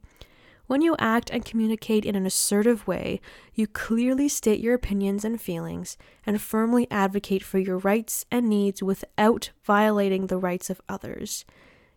When 0.66 0.83
you 0.83 0.96
act 0.98 1.31
and 1.31 1.44
communicate 1.44 2.05
in 2.05 2.16
an 2.16 2.26
assertive 2.26 2.88
way, 2.88 3.20
you 3.55 3.68
clearly 3.68 4.29
state 4.29 4.59
your 4.59 4.74
opinions 4.74 5.24
and 5.24 5.40
feelings 5.40 5.96
and 6.24 6.40
firmly 6.40 6.88
advocate 6.90 7.44
for 7.44 7.59
your 7.59 7.79
rights 7.79 8.26
and 8.33 8.48
needs 8.48 8.83
without 8.83 9.50
violating 9.62 10.26
the 10.26 10.38
rights 10.38 10.68
of 10.68 10.81
others. 10.88 11.44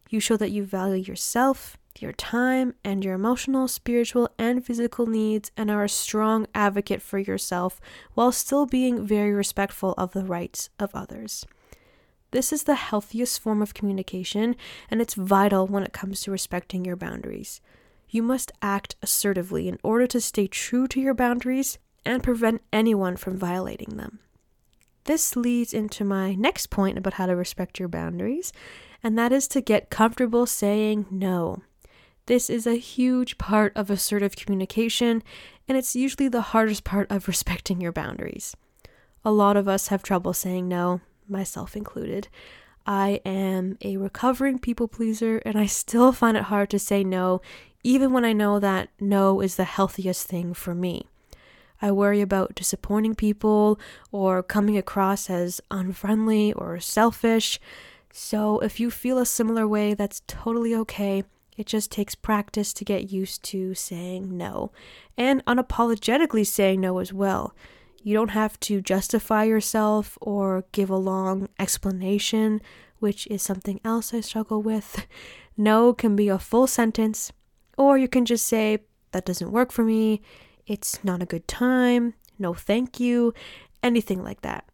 You 0.09 0.19
show 0.19 0.37
that 0.37 0.51
you 0.51 0.65
value 0.65 1.01
yourself, 1.01 1.77
your 1.97 2.13
time, 2.13 2.75
and 2.83 3.03
your 3.03 3.15
emotional, 3.15 3.67
spiritual, 3.67 4.29
and 4.37 4.63
physical 4.63 5.07
needs 5.07 5.51
and 5.57 5.71
are 5.71 5.83
a 5.83 5.89
strong 5.89 6.45
advocate 6.53 7.01
for 7.01 7.17
yourself 7.17 7.81
while 8.13 8.31
still 8.31 8.67
being 8.67 9.03
very 9.03 9.33
respectful 9.33 9.95
of 9.97 10.13
the 10.13 10.23
rights 10.23 10.69
of 10.79 10.91
others. 10.93 11.43
This 12.29 12.53
is 12.53 12.63
the 12.63 12.75
healthiest 12.75 13.41
form 13.41 13.63
of 13.63 13.73
communication, 13.73 14.55
and 14.91 15.01
it's 15.01 15.15
vital 15.15 15.65
when 15.65 15.81
it 15.81 15.93
comes 15.93 16.21
to 16.21 16.31
respecting 16.31 16.85
your 16.85 16.95
boundaries 16.95 17.61
you 18.09 18.23
must 18.23 18.51
act 18.61 18.95
assertively 19.01 19.67
in 19.67 19.77
order 19.83 20.07
to 20.07 20.21
stay 20.21 20.47
true 20.47 20.87
to 20.87 20.99
your 20.99 21.13
boundaries 21.13 21.77
and 22.05 22.23
prevent 22.23 22.61
anyone 22.73 23.15
from 23.15 23.37
violating 23.37 23.97
them. 23.97 24.19
This 25.05 25.35
leads 25.35 25.73
into 25.73 26.03
my 26.03 26.35
next 26.35 26.69
point 26.69 26.97
about 26.97 27.13
how 27.13 27.25
to 27.25 27.35
respect 27.35 27.79
your 27.79 27.87
boundaries, 27.87 28.51
and 29.03 29.17
that 29.17 29.31
is 29.31 29.47
to 29.49 29.61
get 29.61 29.89
comfortable 29.89 30.45
saying 30.45 31.05
no. 31.09 31.63
This 32.25 32.49
is 32.49 32.67
a 32.67 32.75
huge 32.75 33.37
part 33.37 33.73
of 33.75 33.89
assertive 33.89 34.35
communication, 34.35 35.23
and 35.67 35.77
it's 35.77 35.95
usually 35.95 36.27
the 36.27 36.41
hardest 36.41 36.83
part 36.83 37.09
of 37.09 37.27
respecting 37.27 37.81
your 37.81 37.91
boundaries. 37.91 38.55
A 39.25 39.31
lot 39.31 39.57
of 39.57 39.67
us 39.67 39.87
have 39.87 40.03
trouble 40.03 40.33
saying 40.33 40.67
no, 40.67 41.01
myself 41.27 41.75
included. 41.75 42.27
I 42.89 43.21
am 43.23 43.77
a 43.83 43.97
recovering 43.97 44.57
people 44.57 44.87
pleaser, 44.87 45.37
and 45.45 45.59
I 45.59 45.67
still 45.67 46.11
find 46.11 46.35
it 46.35 46.45
hard 46.45 46.71
to 46.71 46.79
say 46.79 47.03
no, 47.03 47.39
even 47.83 48.11
when 48.11 48.25
I 48.25 48.33
know 48.33 48.57
that 48.59 48.89
no 48.99 49.41
is 49.41 49.57
the 49.57 49.63
healthiest 49.63 50.25
thing 50.25 50.55
for 50.55 50.73
me. 50.73 51.05
I 51.83 51.91
worry 51.91 52.19
about 52.19 52.55
disappointing 52.55 53.13
people 53.13 53.79
or 54.11 54.41
coming 54.41 54.75
across 54.75 55.29
as 55.29 55.61
unfriendly 55.69 56.51
or 56.53 56.79
selfish. 56.79 57.59
So, 58.11 58.57
if 58.57 58.79
you 58.79 58.89
feel 58.89 59.19
a 59.19 59.25
similar 59.25 59.67
way, 59.67 59.93
that's 59.93 60.23
totally 60.25 60.73
okay. 60.73 61.25
It 61.57 61.67
just 61.67 61.91
takes 61.91 62.15
practice 62.15 62.73
to 62.73 62.83
get 62.83 63.11
used 63.11 63.43
to 63.43 63.75
saying 63.75 64.35
no 64.35 64.71
and 65.15 65.45
unapologetically 65.45 66.47
saying 66.47 66.81
no 66.81 66.97
as 66.97 67.13
well. 67.13 67.53
You 68.01 68.13
don't 68.13 68.29
have 68.29 68.59
to 68.61 68.81
justify 68.81 69.43
yourself 69.43 70.17
or 70.21 70.65
give 70.71 70.89
a 70.89 70.95
long 70.95 71.49
explanation, 71.59 72.61
which 72.99 73.27
is 73.27 73.41
something 73.41 73.79
else 73.83 74.13
I 74.13 74.21
struggle 74.21 74.61
with. 74.61 75.05
No 75.57 75.93
can 75.93 76.15
be 76.15 76.29
a 76.29 76.39
full 76.39 76.67
sentence 76.67 77.33
or 77.79 77.97
you 77.97 78.07
can 78.07 78.25
just 78.25 78.45
say, 78.45 78.79
that 79.11 79.25
doesn't 79.25 79.51
work 79.51 79.71
for 79.71 79.83
me, 79.83 80.21
it's 80.67 81.03
not 81.03 81.21
a 81.21 81.25
good 81.25 81.47
time, 81.47 82.13
no 82.37 82.53
thank 82.53 82.99
you, 82.99 83.33
anything 83.81 84.21
like 84.21 84.41
that. 84.41 84.65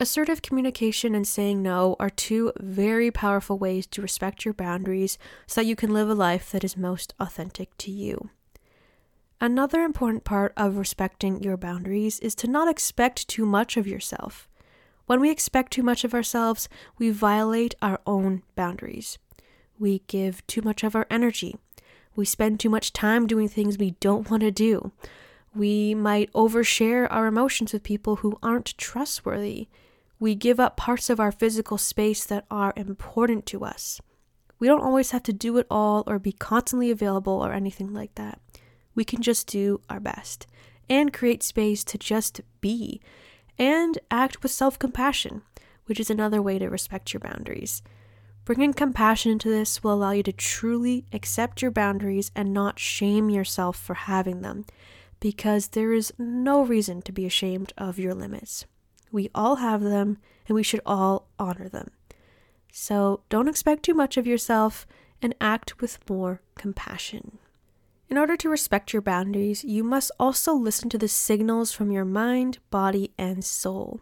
Assertive 0.00 0.42
communication 0.42 1.14
and 1.14 1.26
saying 1.26 1.62
no 1.62 1.94
are 2.00 2.10
two 2.10 2.52
very 2.58 3.10
powerful 3.10 3.58
ways 3.58 3.86
to 3.88 4.02
respect 4.02 4.44
your 4.44 4.54
boundaries 4.54 5.18
so 5.46 5.60
that 5.60 5.66
you 5.66 5.76
can 5.76 5.92
live 5.92 6.08
a 6.08 6.14
life 6.14 6.50
that 6.50 6.64
is 6.64 6.76
most 6.76 7.14
authentic 7.20 7.76
to 7.78 7.90
you. 7.90 8.30
Another 9.42 9.80
important 9.80 10.24
part 10.24 10.52
of 10.54 10.76
respecting 10.76 11.42
your 11.42 11.56
boundaries 11.56 12.20
is 12.20 12.34
to 12.36 12.46
not 12.46 12.68
expect 12.68 13.26
too 13.26 13.46
much 13.46 13.78
of 13.78 13.86
yourself. 13.86 14.46
When 15.06 15.18
we 15.18 15.30
expect 15.30 15.72
too 15.72 15.82
much 15.82 16.04
of 16.04 16.12
ourselves, 16.12 16.68
we 16.98 17.10
violate 17.10 17.74
our 17.80 18.00
own 18.06 18.42
boundaries 18.54 19.18
We 19.78 20.02
give 20.08 20.46
too 20.46 20.60
much 20.60 20.84
of 20.84 20.94
our 20.94 21.06
energy. 21.08 21.56
We 22.14 22.26
spend 22.26 22.60
too 22.60 22.68
much 22.68 22.92
time 22.92 23.26
doing 23.26 23.48
things 23.48 23.78
we 23.78 23.92
don't 23.92 24.30
want 24.30 24.42
to 24.42 24.50
do. 24.50 24.92
We 25.54 25.94
might 25.94 26.30
overshare 26.34 27.08
our 27.10 27.26
emotions 27.26 27.72
with 27.72 27.82
people 27.82 28.16
who 28.16 28.38
aren't 28.42 28.76
trustworthy. 28.76 29.68
We 30.18 30.34
give 30.34 30.60
up 30.60 30.76
parts 30.76 31.08
of 31.08 31.18
our 31.18 31.32
physical 31.32 31.78
space 31.78 32.26
that 32.26 32.44
are 32.50 32.74
important 32.76 33.46
to 33.46 33.64
us. 33.64 34.02
We 34.58 34.68
don't 34.68 34.82
always 34.82 35.12
have 35.12 35.22
to 35.24 35.32
do 35.32 35.56
it 35.56 35.66
all 35.70 36.04
or 36.06 36.18
be 36.18 36.32
constantly 36.32 36.90
available 36.90 37.42
or 37.44 37.54
anything 37.54 37.94
like 37.94 38.14
that. 38.16 38.38
We 38.94 39.04
can 39.04 39.22
just 39.22 39.46
do 39.46 39.80
our 39.88 40.00
best 40.00 40.46
and 40.88 41.12
create 41.12 41.42
space 41.42 41.84
to 41.84 41.98
just 41.98 42.40
be 42.60 43.00
and 43.58 43.98
act 44.10 44.42
with 44.42 44.52
self 44.52 44.78
compassion, 44.78 45.42
which 45.86 46.00
is 46.00 46.10
another 46.10 46.42
way 46.42 46.58
to 46.58 46.68
respect 46.68 47.12
your 47.12 47.20
boundaries. 47.20 47.82
Bringing 48.44 48.72
compassion 48.72 49.30
into 49.32 49.48
this 49.48 49.84
will 49.84 49.92
allow 49.92 50.10
you 50.12 50.22
to 50.24 50.32
truly 50.32 51.04
accept 51.12 51.62
your 51.62 51.70
boundaries 51.70 52.32
and 52.34 52.52
not 52.52 52.78
shame 52.78 53.30
yourself 53.30 53.78
for 53.78 53.94
having 53.94 54.40
them, 54.40 54.64
because 55.20 55.68
there 55.68 55.92
is 55.92 56.12
no 56.18 56.64
reason 56.64 57.02
to 57.02 57.12
be 57.12 57.26
ashamed 57.26 57.72
of 57.78 57.98
your 57.98 58.14
limits. 58.14 58.64
We 59.12 59.30
all 59.34 59.56
have 59.56 59.82
them, 59.82 60.18
and 60.48 60.54
we 60.54 60.62
should 60.62 60.80
all 60.86 61.28
honor 61.38 61.68
them. 61.68 61.90
So 62.72 63.20
don't 63.28 63.48
expect 63.48 63.82
too 63.82 63.94
much 63.94 64.16
of 64.16 64.26
yourself 64.26 64.86
and 65.20 65.34
act 65.40 65.80
with 65.80 65.98
more 66.08 66.40
compassion. 66.54 67.38
In 68.10 68.18
order 68.18 68.36
to 68.38 68.48
respect 68.48 68.92
your 68.92 69.02
boundaries, 69.02 69.62
you 69.62 69.84
must 69.84 70.10
also 70.18 70.52
listen 70.52 70.88
to 70.88 70.98
the 70.98 71.06
signals 71.06 71.70
from 71.70 71.92
your 71.92 72.04
mind, 72.04 72.58
body, 72.68 73.12
and 73.16 73.44
soul. 73.44 74.00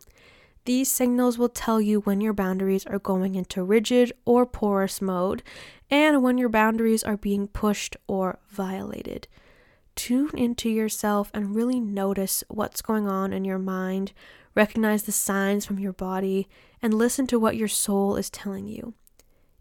These 0.64 0.90
signals 0.90 1.36
will 1.36 1.50
tell 1.50 1.78
you 1.78 2.00
when 2.00 2.22
your 2.22 2.32
boundaries 2.32 2.86
are 2.86 2.98
going 2.98 3.34
into 3.34 3.62
rigid 3.62 4.14
or 4.24 4.46
porous 4.46 5.02
mode 5.02 5.42
and 5.90 6.22
when 6.22 6.38
your 6.38 6.48
boundaries 6.48 7.02
are 7.02 7.18
being 7.18 7.48
pushed 7.48 7.96
or 8.06 8.38
violated. 8.48 9.28
Tune 9.94 10.30
into 10.34 10.70
yourself 10.70 11.30
and 11.34 11.54
really 11.54 11.78
notice 11.78 12.42
what's 12.48 12.80
going 12.80 13.06
on 13.06 13.34
in 13.34 13.44
your 13.44 13.58
mind, 13.58 14.12
recognize 14.54 15.02
the 15.02 15.12
signs 15.12 15.66
from 15.66 15.78
your 15.78 15.92
body, 15.92 16.48
and 16.80 16.94
listen 16.94 17.26
to 17.26 17.38
what 17.38 17.56
your 17.56 17.68
soul 17.68 18.16
is 18.16 18.30
telling 18.30 18.68
you. 18.68 18.94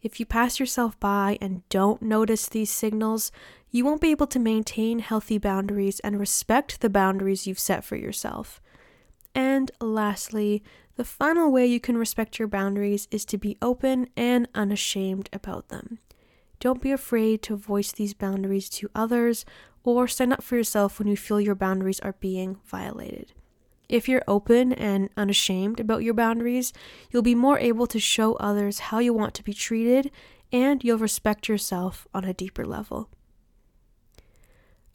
If 0.02 0.20
you 0.20 0.26
pass 0.26 0.60
yourself 0.60 1.00
by 1.00 1.38
and 1.42 1.68
don't 1.70 2.02
notice 2.02 2.48
these 2.48 2.72
signals, 2.72 3.32
you 3.72 3.84
won't 3.84 4.02
be 4.02 4.12
able 4.12 4.28
to 4.28 4.40
maintain 4.40 5.00
healthy 5.00 5.38
boundaries 5.38 6.00
and 6.02 6.20
respect 6.20 6.82
the 6.82 6.90
boundaries 6.90 7.48
you've 7.48 7.60
set 7.60 7.84
for 7.84 7.96
yourself. 7.96 8.62
And 9.34 9.72
lastly, 9.82 10.64
the 10.96 11.04
final 11.04 11.52
way 11.52 11.66
you 11.66 11.80
can 11.80 11.98
respect 11.98 12.40
your 12.40 12.48
boundaries 12.48 13.08
is 13.12 13.26
to 13.26 13.38
be 13.38 13.58
open 13.62 14.10
and 14.16 14.48
unashamed 14.56 15.30
about 15.34 15.70
them. 15.70 16.00
Don't 16.60 16.82
be 16.82 16.92
afraid 16.92 17.42
to 17.44 17.56
voice 17.56 17.92
these 17.92 18.14
boundaries 18.14 18.70
to 18.70 18.90
others 18.96 19.46
or 19.84 20.08
stand 20.08 20.34
up 20.34 20.44
for 20.44 20.56
yourself 20.56 21.00
when 21.00 21.08
you 21.08 21.16
feel 21.16 21.40
your 21.40 21.56
boundaries 21.56 22.00
are 22.00 22.16
being 22.20 22.58
violated. 22.66 23.32
If 23.90 24.10
you're 24.10 24.24
open 24.28 24.74
and 24.74 25.10
unashamed 25.16 25.80
about 25.80 26.04
your 26.04 26.14
boundaries, 26.14 26.74
you'll 27.10 27.22
be 27.22 27.36
more 27.36 27.58
able 27.60 27.88
to 27.88 28.00
show 28.00 28.34
others 28.36 28.80
how 28.80 29.00
you 29.00 29.14
want 29.14 29.34
to 29.36 29.44
be 29.44 29.54
treated 29.54 30.12
and 30.52 30.84
you'll 30.84 30.98
respect 30.98 31.48
yourself 31.48 32.08
on 32.14 32.24
a 32.24 32.34
deeper 32.34 32.66
level. 32.66 33.10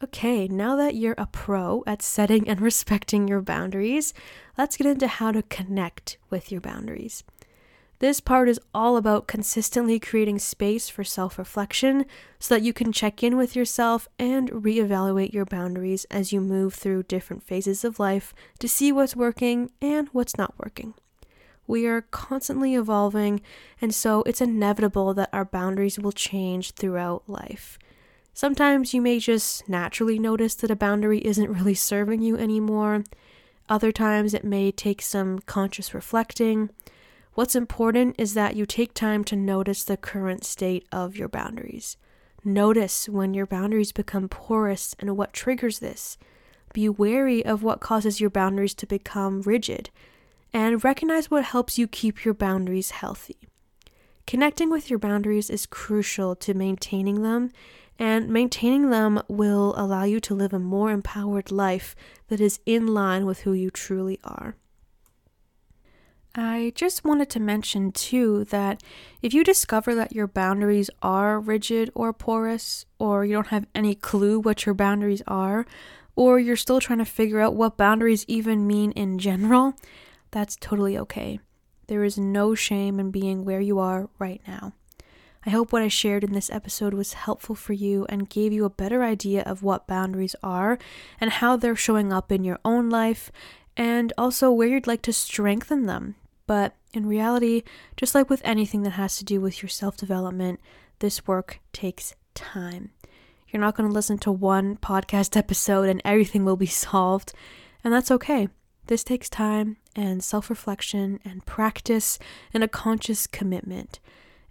Okay, 0.02 0.48
now 0.48 0.74
that 0.76 0.94
you're 0.96 1.14
a 1.16 1.26
pro 1.26 1.84
at 1.86 2.02
setting 2.02 2.48
and 2.48 2.60
respecting 2.70 3.28
your 3.28 3.40
boundaries, 3.40 4.12
let's 4.58 4.76
get 4.76 4.86
into 4.86 5.06
how 5.06 5.32
to 5.32 5.42
connect 5.42 6.18
with 6.28 6.50
your 6.50 6.60
boundaries. 6.60 7.22
This 8.02 8.18
part 8.18 8.48
is 8.48 8.58
all 8.74 8.96
about 8.96 9.28
consistently 9.28 10.00
creating 10.00 10.40
space 10.40 10.88
for 10.88 11.04
self 11.04 11.38
reflection 11.38 12.04
so 12.40 12.52
that 12.52 12.64
you 12.64 12.72
can 12.72 12.90
check 12.90 13.22
in 13.22 13.36
with 13.36 13.54
yourself 13.54 14.08
and 14.18 14.50
reevaluate 14.50 15.32
your 15.32 15.44
boundaries 15.44 16.04
as 16.06 16.32
you 16.32 16.40
move 16.40 16.74
through 16.74 17.04
different 17.04 17.44
phases 17.44 17.84
of 17.84 18.00
life 18.00 18.34
to 18.58 18.66
see 18.66 18.90
what's 18.90 19.14
working 19.14 19.70
and 19.80 20.08
what's 20.08 20.36
not 20.36 20.52
working. 20.58 20.94
We 21.68 21.86
are 21.86 22.00
constantly 22.00 22.74
evolving, 22.74 23.40
and 23.80 23.94
so 23.94 24.24
it's 24.24 24.40
inevitable 24.40 25.14
that 25.14 25.30
our 25.32 25.44
boundaries 25.44 25.96
will 25.96 26.10
change 26.10 26.72
throughout 26.72 27.22
life. 27.28 27.78
Sometimes 28.34 28.92
you 28.92 29.00
may 29.00 29.20
just 29.20 29.68
naturally 29.68 30.18
notice 30.18 30.56
that 30.56 30.72
a 30.72 30.74
boundary 30.74 31.20
isn't 31.20 31.52
really 31.52 31.74
serving 31.74 32.20
you 32.20 32.36
anymore. 32.36 33.04
Other 33.68 33.92
times 33.92 34.34
it 34.34 34.42
may 34.42 34.72
take 34.72 35.02
some 35.02 35.38
conscious 35.38 35.94
reflecting. 35.94 36.70
What's 37.34 37.54
important 37.54 38.16
is 38.18 38.34
that 38.34 38.56
you 38.56 38.66
take 38.66 38.92
time 38.92 39.24
to 39.24 39.36
notice 39.36 39.84
the 39.84 39.96
current 39.96 40.44
state 40.44 40.86
of 40.92 41.16
your 41.16 41.28
boundaries. 41.28 41.96
Notice 42.44 43.08
when 43.08 43.32
your 43.32 43.46
boundaries 43.46 43.90
become 43.90 44.28
porous 44.28 44.94
and 44.98 45.16
what 45.16 45.32
triggers 45.32 45.78
this. 45.78 46.18
Be 46.74 46.90
wary 46.90 47.42
of 47.42 47.62
what 47.62 47.80
causes 47.80 48.20
your 48.20 48.28
boundaries 48.28 48.74
to 48.74 48.86
become 48.86 49.40
rigid, 49.42 49.88
and 50.52 50.84
recognize 50.84 51.30
what 51.30 51.44
helps 51.44 51.78
you 51.78 51.88
keep 51.88 52.22
your 52.22 52.34
boundaries 52.34 52.90
healthy. 52.90 53.38
Connecting 54.26 54.68
with 54.68 54.90
your 54.90 54.98
boundaries 54.98 55.48
is 55.48 55.64
crucial 55.64 56.36
to 56.36 56.52
maintaining 56.52 57.22
them, 57.22 57.50
and 57.98 58.28
maintaining 58.28 58.90
them 58.90 59.22
will 59.28 59.74
allow 59.78 60.04
you 60.04 60.20
to 60.20 60.34
live 60.34 60.52
a 60.52 60.58
more 60.58 60.90
empowered 60.90 61.50
life 61.50 61.96
that 62.28 62.40
is 62.42 62.60
in 62.66 62.88
line 62.88 63.24
with 63.24 63.40
who 63.40 63.54
you 63.54 63.70
truly 63.70 64.18
are. 64.22 64.56
I 66.34 66.72
just 66.74 67.04
wanted 67.04 67.28
to 67.30 67.40
mention 67.40 67.92
too 67.92 68.44
that 68.44 68.82
if 69.20 69.34
you 69.34 69.44
discover 69.44 69.94
that 69.94 70.12
your 70.12 70.26
boundaries 70.26 70.88
are 71.02 71.38
rigid 71.38 71.90
or 71.94 72.14
porous, 72.14 72.86
or 72.98 73.26
you 73.26 73.34
don't 73.34 73.48
have 73.48 73.66
any 73.74 73.94
clue 73.94 74.40
what 74.40 74.64
your 74.64 74.74
boundaries 74.74 75.22
are, 75.26 75.66
or 76.16 76.38
you're 76.38 76.56
still 76.56 76.80
trying 76.80 77.00
to 77.00 77.04
figure 77.04 77.40
out 77.40 77.54
what 77.54 77.76
boundaries 77.76 78.24
even 78.28 78.66
mean 78.66 78.92
in 78.92 79.18
general, 79.18 79.74
that's 80.30 80.56
totally 80.56 80.96
okay. 80.96 81.38
There 81.88 82.02
is 82.02 82.16
no 82.16 82.54
shame 82.54 82.98
in 82.98 83.10
being 83.10 83.44
where 83.44 83.60
you 83.60 83.78
are 83.78 84.08
right 84.18 84.40
now. 84.48 84.72
I 85.44 85.50
hope 85.50 85.70
what 85.70 85.82
I 85.82 85.88
shared 85.88 86.24
in 86.24 86.32
this 86.32 86.48
episode 86.48 86.94
was 86.94 87.12
helpful 87.12 87.56
for 87.56 87.74
you 87.74 88.06
and 88.08 88.30
gave 88.30 88.54
you 88.54 88.64
a 88.64 88.70
better 88.70 89.02
idea 89.02 89.42
of 89.42 89.62
what 89.62 89.86
boundaries 89.86 90.36
are 90.42 90.78
and 91.20 91.30
how 91.30 91.56
they're 91.56 91.76
showing 91.76 92.10
up 92.10 92.32
in 92.32 92.42
your 92.42 92.60
own 92.64 92.88
life, 92.88 93.30
and 93.76 94.14
also 94.16 94.50
where 94.50 94.68
you'd 94.68 94.86
like 94.86 95.02
to 95.02 95.12
strengthen 95.12 95.84
them 95.84 96.14
but 96.52 96.76
in 96.92 97.06
reality, 97.06 97.62
just 97.96 98.14
like 98.14 98.28
with 98.28 98.42
anything 98.44 98.82
that 98.82 98.90
has 98.90 99.16
to 99.16 99.24
do 99.24 99.40
with 99.40 99.62
your 99.62 99.70
self 99.70 99.96
development, 99.96 100.60
this 100.98 101.26
work 101.26 101.60
takes 101.72 102.14
time. 102.34 102.90
You're 103.48 103.62
not 103.62 103.74
going 103.74 103.88
to 103.88 103.94
listen 103.94 104.18
to 104.18 104.30
one 104.30 104.76
podcast 104.76 105.34
episode 105.44 105.88
and 105.88 106.02
everything 106.04 106.44
will 106.44 106.58
be 106.58 106.66
solved, 106.66 107.32
and 107.82 107.90
that's 107.90 108.10
okay. 108.10 108.48
This 108.86 109.02
takes 109.02 109.30
time 109.30 109.78
and 109.96 110.22
self 110.22 110.50
reflection 110.50 111.20
and 111.24 111.46
practice 111.46 112.18
and 112.52 112.62
a 112.62 112.68
conscious 112.68 113.26
commitment. 113.26 113.98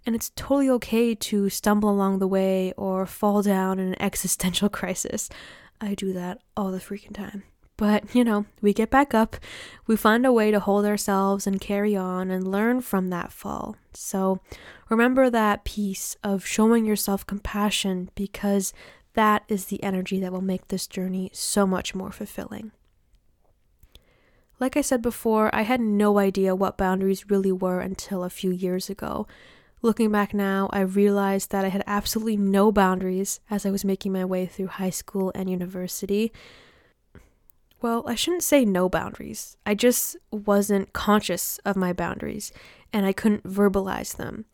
And 0.04 0.16
it's 0.16 0.32
totally 0.34 0.70
okay 0.70 1.14
to 1.14 1.48
stumble 1.50 1.88
along 1.88 2.18
the 2.18 2.26
way 2.26 2.72
or 2.76 3.06
fall 3.06 3.42
down 3.42 3.78
in 3.78 3.86
an 3.90 4.02
existential 4.02 4.68
crisis. 4.68 5.30
I 5.80 5.94
do 5.94 6.12
that 6.14 6.40
all 6.56 6.72
the 6.72 6.80
freaking 6.80 7.14
time. 7.14 7.44
But, 7.82 8.14
you 8.14 8.22
know, 8.22 8.46
we 8.60 8.72
get 8.72 8.90
back 8.90 9.12
up, 9.12 9.34
we 9.88 9.96
find 9.96 10.24
a 10.24 10.32
way 10.32 10.52
to 10.52 10.60
hold 10.60 10.84
ourselves 10.84 11.48
and 11.48 11.60
carry 11.60 11.96
on 11.96 12.30
and 12.30 12.48
learn 12.48 12.80
from 12.80 13.08
that 13.08 13.32
fall. 13.32 13.74
So 13.92 14.38
remember 14.88 15.28
that 15.28 15.64
piece 15.64 16.16
of 16.22 16.46
showing 16.46 16.84
yourself 16.84 17.26
compassion 17.26 18.08
because 18.14 18.72
that 19.14 19.42
is 19.48 19.64
the 19.64 19.82
energy 19.82 20.20
that 20.20 20.30
will 20.30 20.42
make 20.42 20.68
this 20.68 20.86
journey 20.86 21.30
so 21.34 21.66
much 21.66 21.92
more 21.92 22.12
fulfilling. 22.12 22.70
Like 24.60 24.76
I 24.76 24.80
said 24.80 25.02
before, 25.02 25.52
I 25.52 25.62
had 25.62 25.80
no 25.80 26.20
idea 26.20 26.54
what 26.54 26.78
boundaries 26.78 27.30
really 27.30 27.50
were 27.50 27.80
until 27.80 28.22
a 28.22 28.30
few 28.30 28.52
years 28.52 28.90
ago. 28.90 29.26
Looking 29.82 30.12
back 30.12 30.32
now, 30.32 30.70
I 30.72 30.82
realized 30.82 31.50
that 31.50 31.64
I 31.64 31.68
had 31.70 31.82
absolutely 31.88 32.36
no 32.36 32.70
boundaries 32.70 33.40
as 33.50 33.66
I 33.66 33.72
was 33.72 33.84
making 33.84 34.12
my 34.12 34.24
way 34.24 34.46
through 34.46 34.68
high 34.68 34.90
school 34.90 35.32
and 35.34 35.50
university. 35.50 36.32
Well, 37.82 38.04
I 38.06 38.14
shouldn't 38.14 38.44
say 38.44 38.64
no 38.64 38.88
boundaries. 38.88 39.56
I 39.66 39.74
just 39.74 40.16
wasn't 40.30 40.92
conscious 40.92 41.58
of 41.64 41.76
my 41.76 41.92
boundaries 41.92 42.52
and 42.92 43.04
I 43.04 43.12
couldn't 43.12 43.42
verbalize 43.42 44.16
them. 44.16 44.44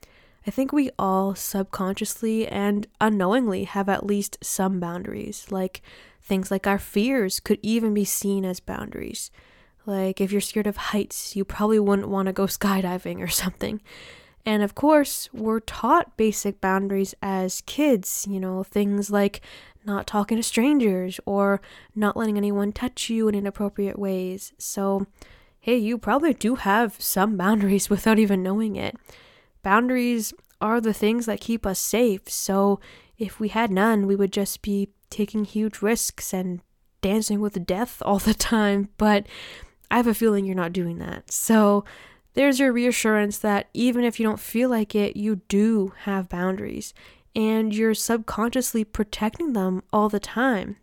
I 0.47 0.51
think 0.51 0.73
we 0.73 0.91
all 0.99 1.35
subconsciously 1.35 2.49
and 2.49 2.87
unknowingly 3.03 3.65
have 3.65 3.91
at 3.91 4.07
least 4.07 4.39
some 4.41 4.81
boundaries. 4.81 5.47
Like 5.51 5.83
things 6.23 6.51
like 6.51 6.67
our 6.67 6.79
fears 6.79 7.39
could 7.39 7.59
even 7.63 7.93
be 7.93 8.07
seen 8.07 8.47
as 8.47 8.61
boundaries. 8.61 9.31
Like 9.85 10.23
if 10.23 10.33
you're 10.33 10.41
scared 10.41 10.67
of 10.67 10.79
heights, 10.79 11.37
you 11.37 11.45
probably 11.45 11.79
wouldn't 11.79 12.09
want 12.09 12.27
to 12.27 12.33
go 12.33 12.47
skydiving 12.47 13.23
or 13.23 13.29
something. 13.29 13.83
And 14.47 14.63
of 14.63 14.75
course, 14.75 15.29
we're 15.35 15.61
taught 15.61 16.17
basic 16.17 16.63
boundaries 16.63 17.15
as 17.21 17.61
kids, 17.63 18.27
you 18.31 18.41
know, 18.41 18.63
things 18.63 19.11
like 19.11 19.43
not 19.89 20.07
talking 20.07 20.37
to 20.37 20.43
strangers 20.43 21.19
or 21.27 21.61
not 21.97 22.17
letting 22.17 22.37
anyone 22.37 22.73
touch 22.73 23.11
you 23.11 23.27
in 23.27 23.35
inappropriate 23.35 23.99
ways. 23.99 24.53
So, 24.59 25.07
hey, 25.59 25.77
you 25.77 25.99
probably 25.99 26.35
do 26.35 26.55
have 26.57 27.01
some 27.01 27.37
boundaries 27.37 27.91
without 27.91 28.19
even 28.19 28.43
knowing 28.43 28.77
it. 28.77 28.97
Boundaries 29.63 30.33
are 30.61 30.81
the 30.81 30.93
things 30.93 31.27
that 31.27 31.41
keep 31.41 31.67
us 31.67 31.79
safe. 31.79 32.29
So 32.29 32.81
if 33.17 33.41
we 33.41 33.49
had 33.49 33.71
none, 33.71 34.07
we 34.07 34.17
would 34.17 34.33
just 34.33 34.63
be 34.63 34.91
taking 35.11 35.45
huge 35.45 35.83
risks 35.83 36.33
and 36.33 36.61
dancing 37.01 37.41
with 37.41 37.67
death 37.67 38.03
all 38.05 38.19
the 38.19 38.35
time. 38.35 38.91
But 38.97 39.27
I 39.91 39.97
have 39.97 40.07
a 40.07 40.15
feeling 40.15 40.45
you're 40.45 40.55
not 40.55 40.73
doing 40.73 40.99
that. 40.99 41.33
So 41.33 41.85
there's 42.35 42.61
your 42.61 42.73
reassurance 42.73 43.39
that 43.39 43.69
even 43.75 44.05
if 44.05 44.21
you 44.21 44.27
don't 44.27 44.39
feel 44.39 44.69
like 44.69 44.95
it, 44.95 45.17
you 45.17 45.37
do 45.49 45.93
have 46.03 46.29
boundaries 46.29 46.95
and 47.35 47.75
you're 47.75 47.95
subconsciously 47.95 48.85
protecting 48.85 49.53
them 49.53 49.83
all 49.93 50.09
the 50.09 50.21
time. 50.21 50.77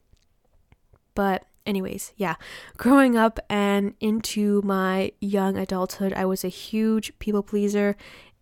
But, 1.13 1.45
anyways, 1.65 2.13
yeah, 2.15 2.35
growing 2.77 3.17
up 3.17 3.39
and 3.49 3.93
into 3.99 4.61
my 4.63 5.11
young 5.19 5.57
adulthood, 5.57 6.13
I 6.13 6.25
was 6.25 6.43
a 6.43 6.49
huge 6.49 7.17
people 7.19 7.43
pleaser 7.43 7.95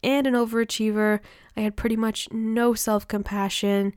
and 0.04 0.28
an 0.28 0.34
overachiever. 0.34 1.20
I 1.56 1.62
had 1.62 1.76
pretty 1.76 1.96
much 1.96 2.28
no 2.32 2.74
self 2.74 3.08
compassion. 3.08 3.94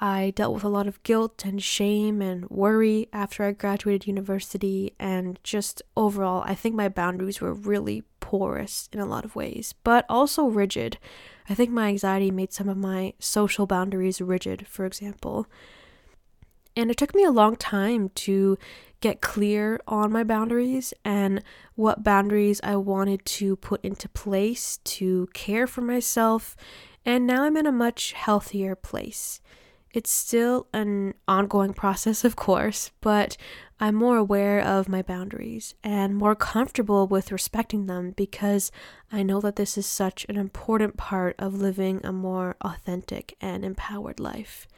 I 0.00 0.32
dealt 0.36 0.54
with 0.54 0.64
a 0.64 0.68
lot 0.68 0.86
of 0.86 1.02
guilt 1.02 1.44
and 1.44 1.60
shame 1.60 2.22
and 2.22 2.48
worry 2.48 3.08
after 3.12 3.42
I 3.42 3.50
graduated 3.50 4.06
university, 4.06 4.94
and 5.00 5.40
just 5.42 5.82
overall, 5.96 6.42
I 6.46 6.54
think 6.54 6.76
my 6.76 6.88
boundaries 6.88 7.40
were 7.40 7.52
really 7.52 8.04
porous 8.20 8.88
in 8.92 9.00
a 9.00 9.06
lot 9.06 9.24
of 9.24 9.34
ways, 9.34 9.74
but 9.82 10.04
also 10.08 10.44
rigid. 10.44 10.98
I 11.48 11.54
think 11.54 11.70
my 11.70 11.88
anxiety 11.88 12.30
made 12.30 12.52
some 12.52 12.68
of 12.68 12.76
my 12.76 13.14
social 13.18 13.66
boundaries 13.66 14.20
rigid, 14.20 14.66
for 14.66 14.84
example. 14.84 15.46
And 16.76 16.90
it 16.90 16.96
took 16.96 17.14
me 17.14 17.24
a 17.24 17.30
long 17.30 17.56
time 17.56 18.10
to 18.10 18.58
get 19.00 19.20
clear 19.20 19.80
on 19.88 20.12
my 20.12 20.24
boundaries 20.24 20.92
and 21.04 21.42
what 21.74 22.04
boundaries 22.04 22.60
I 22.62 22.76
wanted 22.76 23.24
to 23.24 23.56
put 23.56 23.84
into 23.84 24.08
place 24.08 24.78
to 24.84 25.28
care 25.32 25.66
for 25.66 25.80
myself. 25.80 26.56
And 27.04 27.26
now 27.26 27.44
I'm 27.44 27.56
in 27.56 27.66
a 27.66 27.72
much 27.72 28.12
healthier 28.12 28.76
place. 28.76 29.40
It's 29.98 30.12
still 30.12 30.68
an 30.72 31.14
ongoing 31.26 31.74
process, 31.74 32.22
of 32.22 32.36
course, 32.36 32.92
but 33.00 33.36
I'm 33.80 33.96
more 33.96 34.16
aware 34.16 34.60
of 34.60 34.88
my 34.88 35.02
boundaries 35.02 35.74
and 35.82 36.14
more 36.14 36.36
comfortable 36.36 37.08
with 37.08 37.32
respecting 37.32 37.86
them 37.86 38.12
because 38.12 38.70
I 39.10 39.24
know 39.24 39.40
that 39.40 39.56
this 39.56 39.76
is 39.76 39.86
such 39.86 40.24
an 40.28 40.36
important 40.36 40.96
part 40.96 41.34
of 41.40 41.60
living 41.60 42.00
a 42.04 42.12
more 42.12 42.54
authentic 42.60 43.36
and 43.40 43.64
empowered 43.64 44.20
life. 44.20 44.68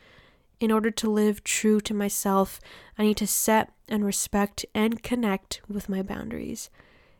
In 0.58 0.72
order 0.72 0.90
to 0.90 1.10
live 1.10 1.44
true 1.44 1.82
to 1.82 1.92
myself, 1.92 2.58
I 2.96 3.02
need 3.02 3.18
to 3.18 3.26
set 3.26 3.74
and 3.90 4.06
respect 4.06 4.64
and 4.74 5.02
connect 5.02 5.60
with 5.68 5.90
my 5.90 6.00
boundaries. 6.00 6.70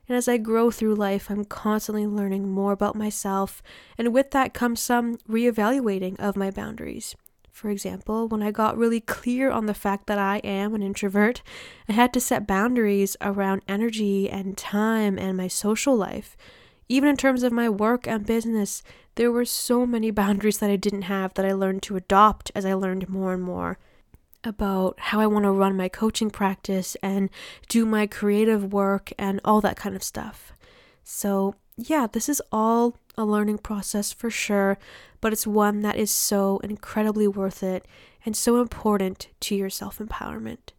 And 0.08 0.16
as 0.16 0.26
I 0.26 0.38
grow 0.38 0.70
through 0.70 0.94
life, 0.94 1.30
I'm 1.30 1.44
constantly 1.44 2.06
learning 2.06 2.50
more 2.50 2.72
about 2.72 2.96
myself, 2.96 3.62
and 3.98 4.14
with 4.14 4.30
that 4.30 4.54
comes 4.54 4.80
some 4.80 5.16
reevaluating 5.28 6.18
of 6.18 6.34
my 6.34 6.50
boundaries. 6.50 7.14
For 7.60 7.68
example, 7.68 8.26
when 8.26 8.42
I 8.42 8.52
got 8.52 8.78
really 8.78 9.02
clear 9.02 9.50
on 9.50 9.66
the 9.66 9.74
fact 9.74 10.06
that 10.06 10.16
I 10.16 10.38
am 10.38 10.74
an 10.74 10.82
introvert, 10.82 11.42
I 11.90 11.92
had 11.92 12.10
to 12.14 12.18
set 12.18 12.46
boundaries 12.46 13.18
around 13.20 13.60
energy 13.68 14.30
and 14.30 14.56
time 14.56 15.18
and 15.18 15.36
my 15.36 15.46
social 15.46 15.94
life. 15.94 16.38
Even 16.88 17.10
in 17.10 17.18
terms 17.18 17.42
of 17.42 17.52
my 17.52 17.68
work 17.68 18.06
and 18.06 18.24
business, 18.24 18.82
there 19.16 19.30
were 19.30 19.44
so 19.44 19.84
many 19.84 20.10
boundaries 20.22 20.56
that 20.56 20.70
I 20.70 20.76
didn't 20.76 21.02
have 21.02 21.34
that 21.34 21.44
I 21.44 21.52
learned 21.52 21.82
to 21.82 21.96
adopt 21.96 22.50
as 22.54 22.64
I 22.64 22.72
learned 22.72 23.10
more 23.10 23.34
and 23.34 23.42
more 23.42 23.78
about 24.42 24.98
how 24.98 25.20
I 25.20 25.26
want 25.26 25.44
to 25.44 25.50
run 25.50 25.76
my 25.76 25.90
coaching 25.90 26.30
practice 26.30 26.96
and 27.02 27.28
do 27.68 27.84
my 27.84 28.06
creative 28.06 28.72
work 28.72 29.12
and 29.18 29.38
all 29.44 29.60
that 29.60 29.76
kind 29.76 29.94
of 29.94 30.02
stuff. 30.02 30.54
So, 31.04 31.56
yeah, 31.76 32.06
this 32.10 32.30
is 32.30 32.40
all 32.50 32.96
a 33.20 33.24
learning 33.24 33.58
process 33.58 34.12
for 34.12 34.30
sure, 34.30 34.78
but 35.20 35.32
it's 35.32 35.46
one 35.46 35.82
that 35.82 35.96
is 35.96 36.10
so 36.10 36.58
incredibly 36.64 37.28
worth 37.28 37.62
it 37.62 37.86
and 38.24 38.36
so 38.36 38.60
important 38.60 39.28
to 39.40 39.54
your 39.54 39.70
self 39.70 39.98
empowerment. 39.98 40.72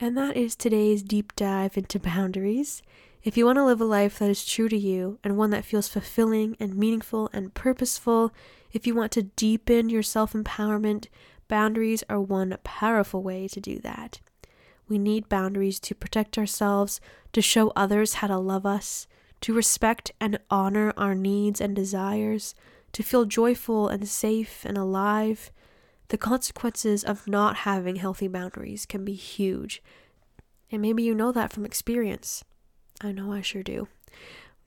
And 0.00 0.18
that 0.18 0.36
is 0.36 0.56
today's 0.56 1.02
deep 1.02 1.34
dive 1.36 1.78
into 1.78 1.98
boundaries. 1.98 2.82
If 3.22 3.38
you 3.38 3.46
want 3.46 3.56
to 3.56 3.64
live 3.64 3.80
a 3.80 3.86
life 3.86 4.18
that 4.18 4.28
is 4.28 4.44
true 4.44 4.68
to 4.68 4.76
you 4.76 5.18
and 5.24 5.36
one 5.36 5.50
that 5.50 5.64
feels 5.64 5.88
fulfilling 5.88 6.56
and 6.60 6.76
meaningful 6.76 7.30
and 7.32 7.54
purposeful, 7.54 8.32
if 8.72 8.86
you 8.86 8.94
want 8.94 9.12
to 9.12 9.22
deepen 9.22 9.88
your 9.88 10.02
self 10.02 10.32
empowerment, 10.32 11.06
boundaries 11.48 12.04
are 12.10 12.20
one 12.20 12.58
powerful 12.64 13.22
way 13.22 13.48
to 13.48 13.60
do 13.60 13.78
that. 13.78 14.20
We 14.88 14.98
need 14.98 15.28
boundaries 15.28 15.80
to 15.80 15.94
protect 15.94 16.36
ourselves, 16.36 17.00
to 17.32 17.40
show 17.40 17.72
others 17.74 18.14
how 18.14 18.26
to 18.26 18.38
love 18.38 18.66
us, 18.66 19.06
to 19.44 19.52
respect 19.52 20.10
and 20.22 20.38
honor 20.48 20.90
our 20.96 21.14
needs 21.14 21.60
and 21.60 21.76
desires, 21.76 22.54
to 22.92 23.02
feel 23.02 23.26
joyful 23.26 23.88
and 23.88 24.08
safe 24.08 24.64
and 24.64 24.78
alive. 24.78 25.52
The 26.08 26.16
consequences 26.16 27.04
of 27.04 27.28
not 27.28 27.56
having 27.56 27.96
healthy 27.96 28.26
boundaries 28.26 28.86
can 28.86 29.04
be 29.04 29.12
huge. 29.12 29.82
And 30.72 30.80
maybe 30.80 31.02
you 31.02 31.14
know 31.14 31.30
that 31.30 31.52
from 31.52 31.66
experience. 31.66 32.42
I 33.02 33.12
know 33.12 33.34
I 33.34 33.42
sure 33.42 33.62
do. 33.62 33.86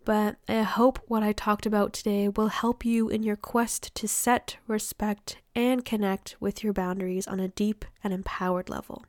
But 0.05 0.35
I 0.47 0.61
hope 0.61 0.99
what 1.07 1.23
I 1.23 1.31
talked 1.31 1.65
about 1.65 1.91
today 1.91 2.29
will 2.29 2.49
help 2.49 2.85
you 2.85 3.09
in 3.09 3.23
your 3.23 3.35
quest 3.35 3.95
to 3.95 4.07
set, 4.07 4.57
respect, 4.67 5.37
and 5.55 5.83
connect 5.83 6.35
with 6.39 6.63
your 6.63 6.73
boundaries 6.73 7.25
on 7.25 7.39
a 7.39 7.47
deep 7.47 7.83
and 8.03 8.13
empowered 8.13 8.69
level. 8.69 9.05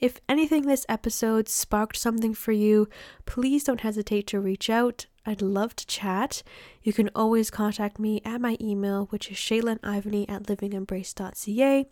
If 0.00 0.20
anything, 0.28 0.62
this 0.62 0.86
episode 0.88 1.48
sparked 1.48 1.96
something 1.96 2.32
for 2.32 2.52
you, 2.52 2.88
please 3.26 3.64
don't 3.64 3.80
hesitate 3.80 4.26
to 4.28 4.40
reach 4.40 4.70
out. 4.70 5.06
I'd 5.26 5.42
love 5.42 5.74
to 5.76 5.86
chat. 5.86 6.42
You 6.82 6.92
can 6.92 7.10
always 7.14 7.50
contact 7.50 7.98
me 7.98 8.22
at 8.24 8.40
my 8.40 8.56
email, 8.60 9.06
which 9.06 9.30
is 9.30 9.36
shealynivany 9.36 10.30
at 10.30 10.44
livingembrace.ca, 10.44 11.86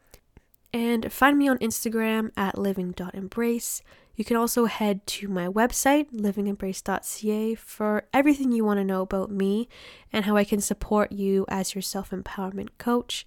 and 0.73 1.12
find 1.12 1.38
me 1.38 1.49
on 1.49 1.59
Instagram 1.59 2.31
at 2.37 2.57
living.embrace. 2.57 3.83
You 4.14 4.25
can 4.25 4.37
also 4.37 4.64
head 4.64 5.07
to 5.09 5.29
my 5.29 5.49
website, 5.49 6.11
livingembrace.ca, 6.12 7.55
for 7.57 8.07
everything 8.14 8.53
you 8.53 8.64
want 8.64 8.79
to 8.79 8.85
know 8.85 9.03
about 9.03 9.31
me 9.31 9.69
and 10.12 10.25
how 10.25 10.37
I 10.37 10.45
can 10.45 10.61
support 10.61 11.12
you 11.12 11.45
as 11.49 11.75
your 11.75 11.83
self 11.83 12.11
empowerment 12.11 12.71
coach. 12.79 13.27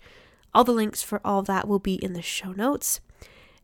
All 0.54 0.64
the 0.64 0.72
links 0.72 1.04
for 1.04 1.22
all 1.24 1.44
that 1.44 1.68
will 1.68 1.80
be 1.80 1.96
in 1.96 2.14
the 2.14 2.24
show 2.24 2.54
notes. 2.54 3.02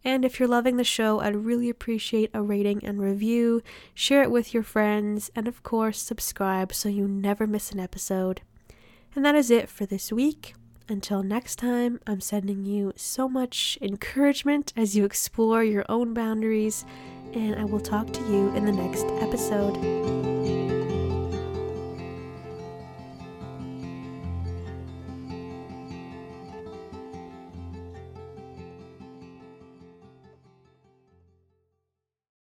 And 0.06 0.24
if 0.24 0.40
you're 0.40 0.48
loving 0.48 0.78
the 0.78 0.84
show, 0.84 1.20
I'd 1.20 1.36
really 1.36 1.68
appreciate 1.68 2.30
a 2.32 2.44
rating 2.44 2.86
and 2.86 3.02
review. 3.02 3.64
Share 3.96 4.22
it 4.22 4.30
with 4.30 4.54
your 4.54 4.62
friends, 4.62 5.32
and 5.36 5.48
of 5.48 5.64
course, 5.64 6.00
subscribe 6.00 6.74
so 6.74 6.88
you 6.88 7.08
never 7.08 7.48
miss 7.48 7.72
an 7.72 7.80
episode. 7.80 8.42
And 9.16 9.26
that 9.26 9.34
is 9.34 9.50
it 9.50 9.68
for 9.68 9.88
this 9.88 10.12
week. 10.12 10.54
Until 10.88 11.24
next 11.24 11.56
time, 11.56 12.00
I'm 12.06 12.22
sending 12.22 12.64
you 12.64 12.94
so 12.96 13.28
much 13.28 13.80
encouragement 13.82 14.72
as 14.78 14.96
you 14.96 15.06
explore 15.06 15.64
your 15.64 15.86
own 15.90 16.14
boundaries, 16.14 16.86
and 17.34 17.56
I 17.56 17.66
will 17.66 17.80
talk 17.80 18.14
to 18.14 18.22
you 18.32 18.54
in 18.56 18.66
the 18.66 18.72
next 18.72 19.06
episode. 19.20 20.35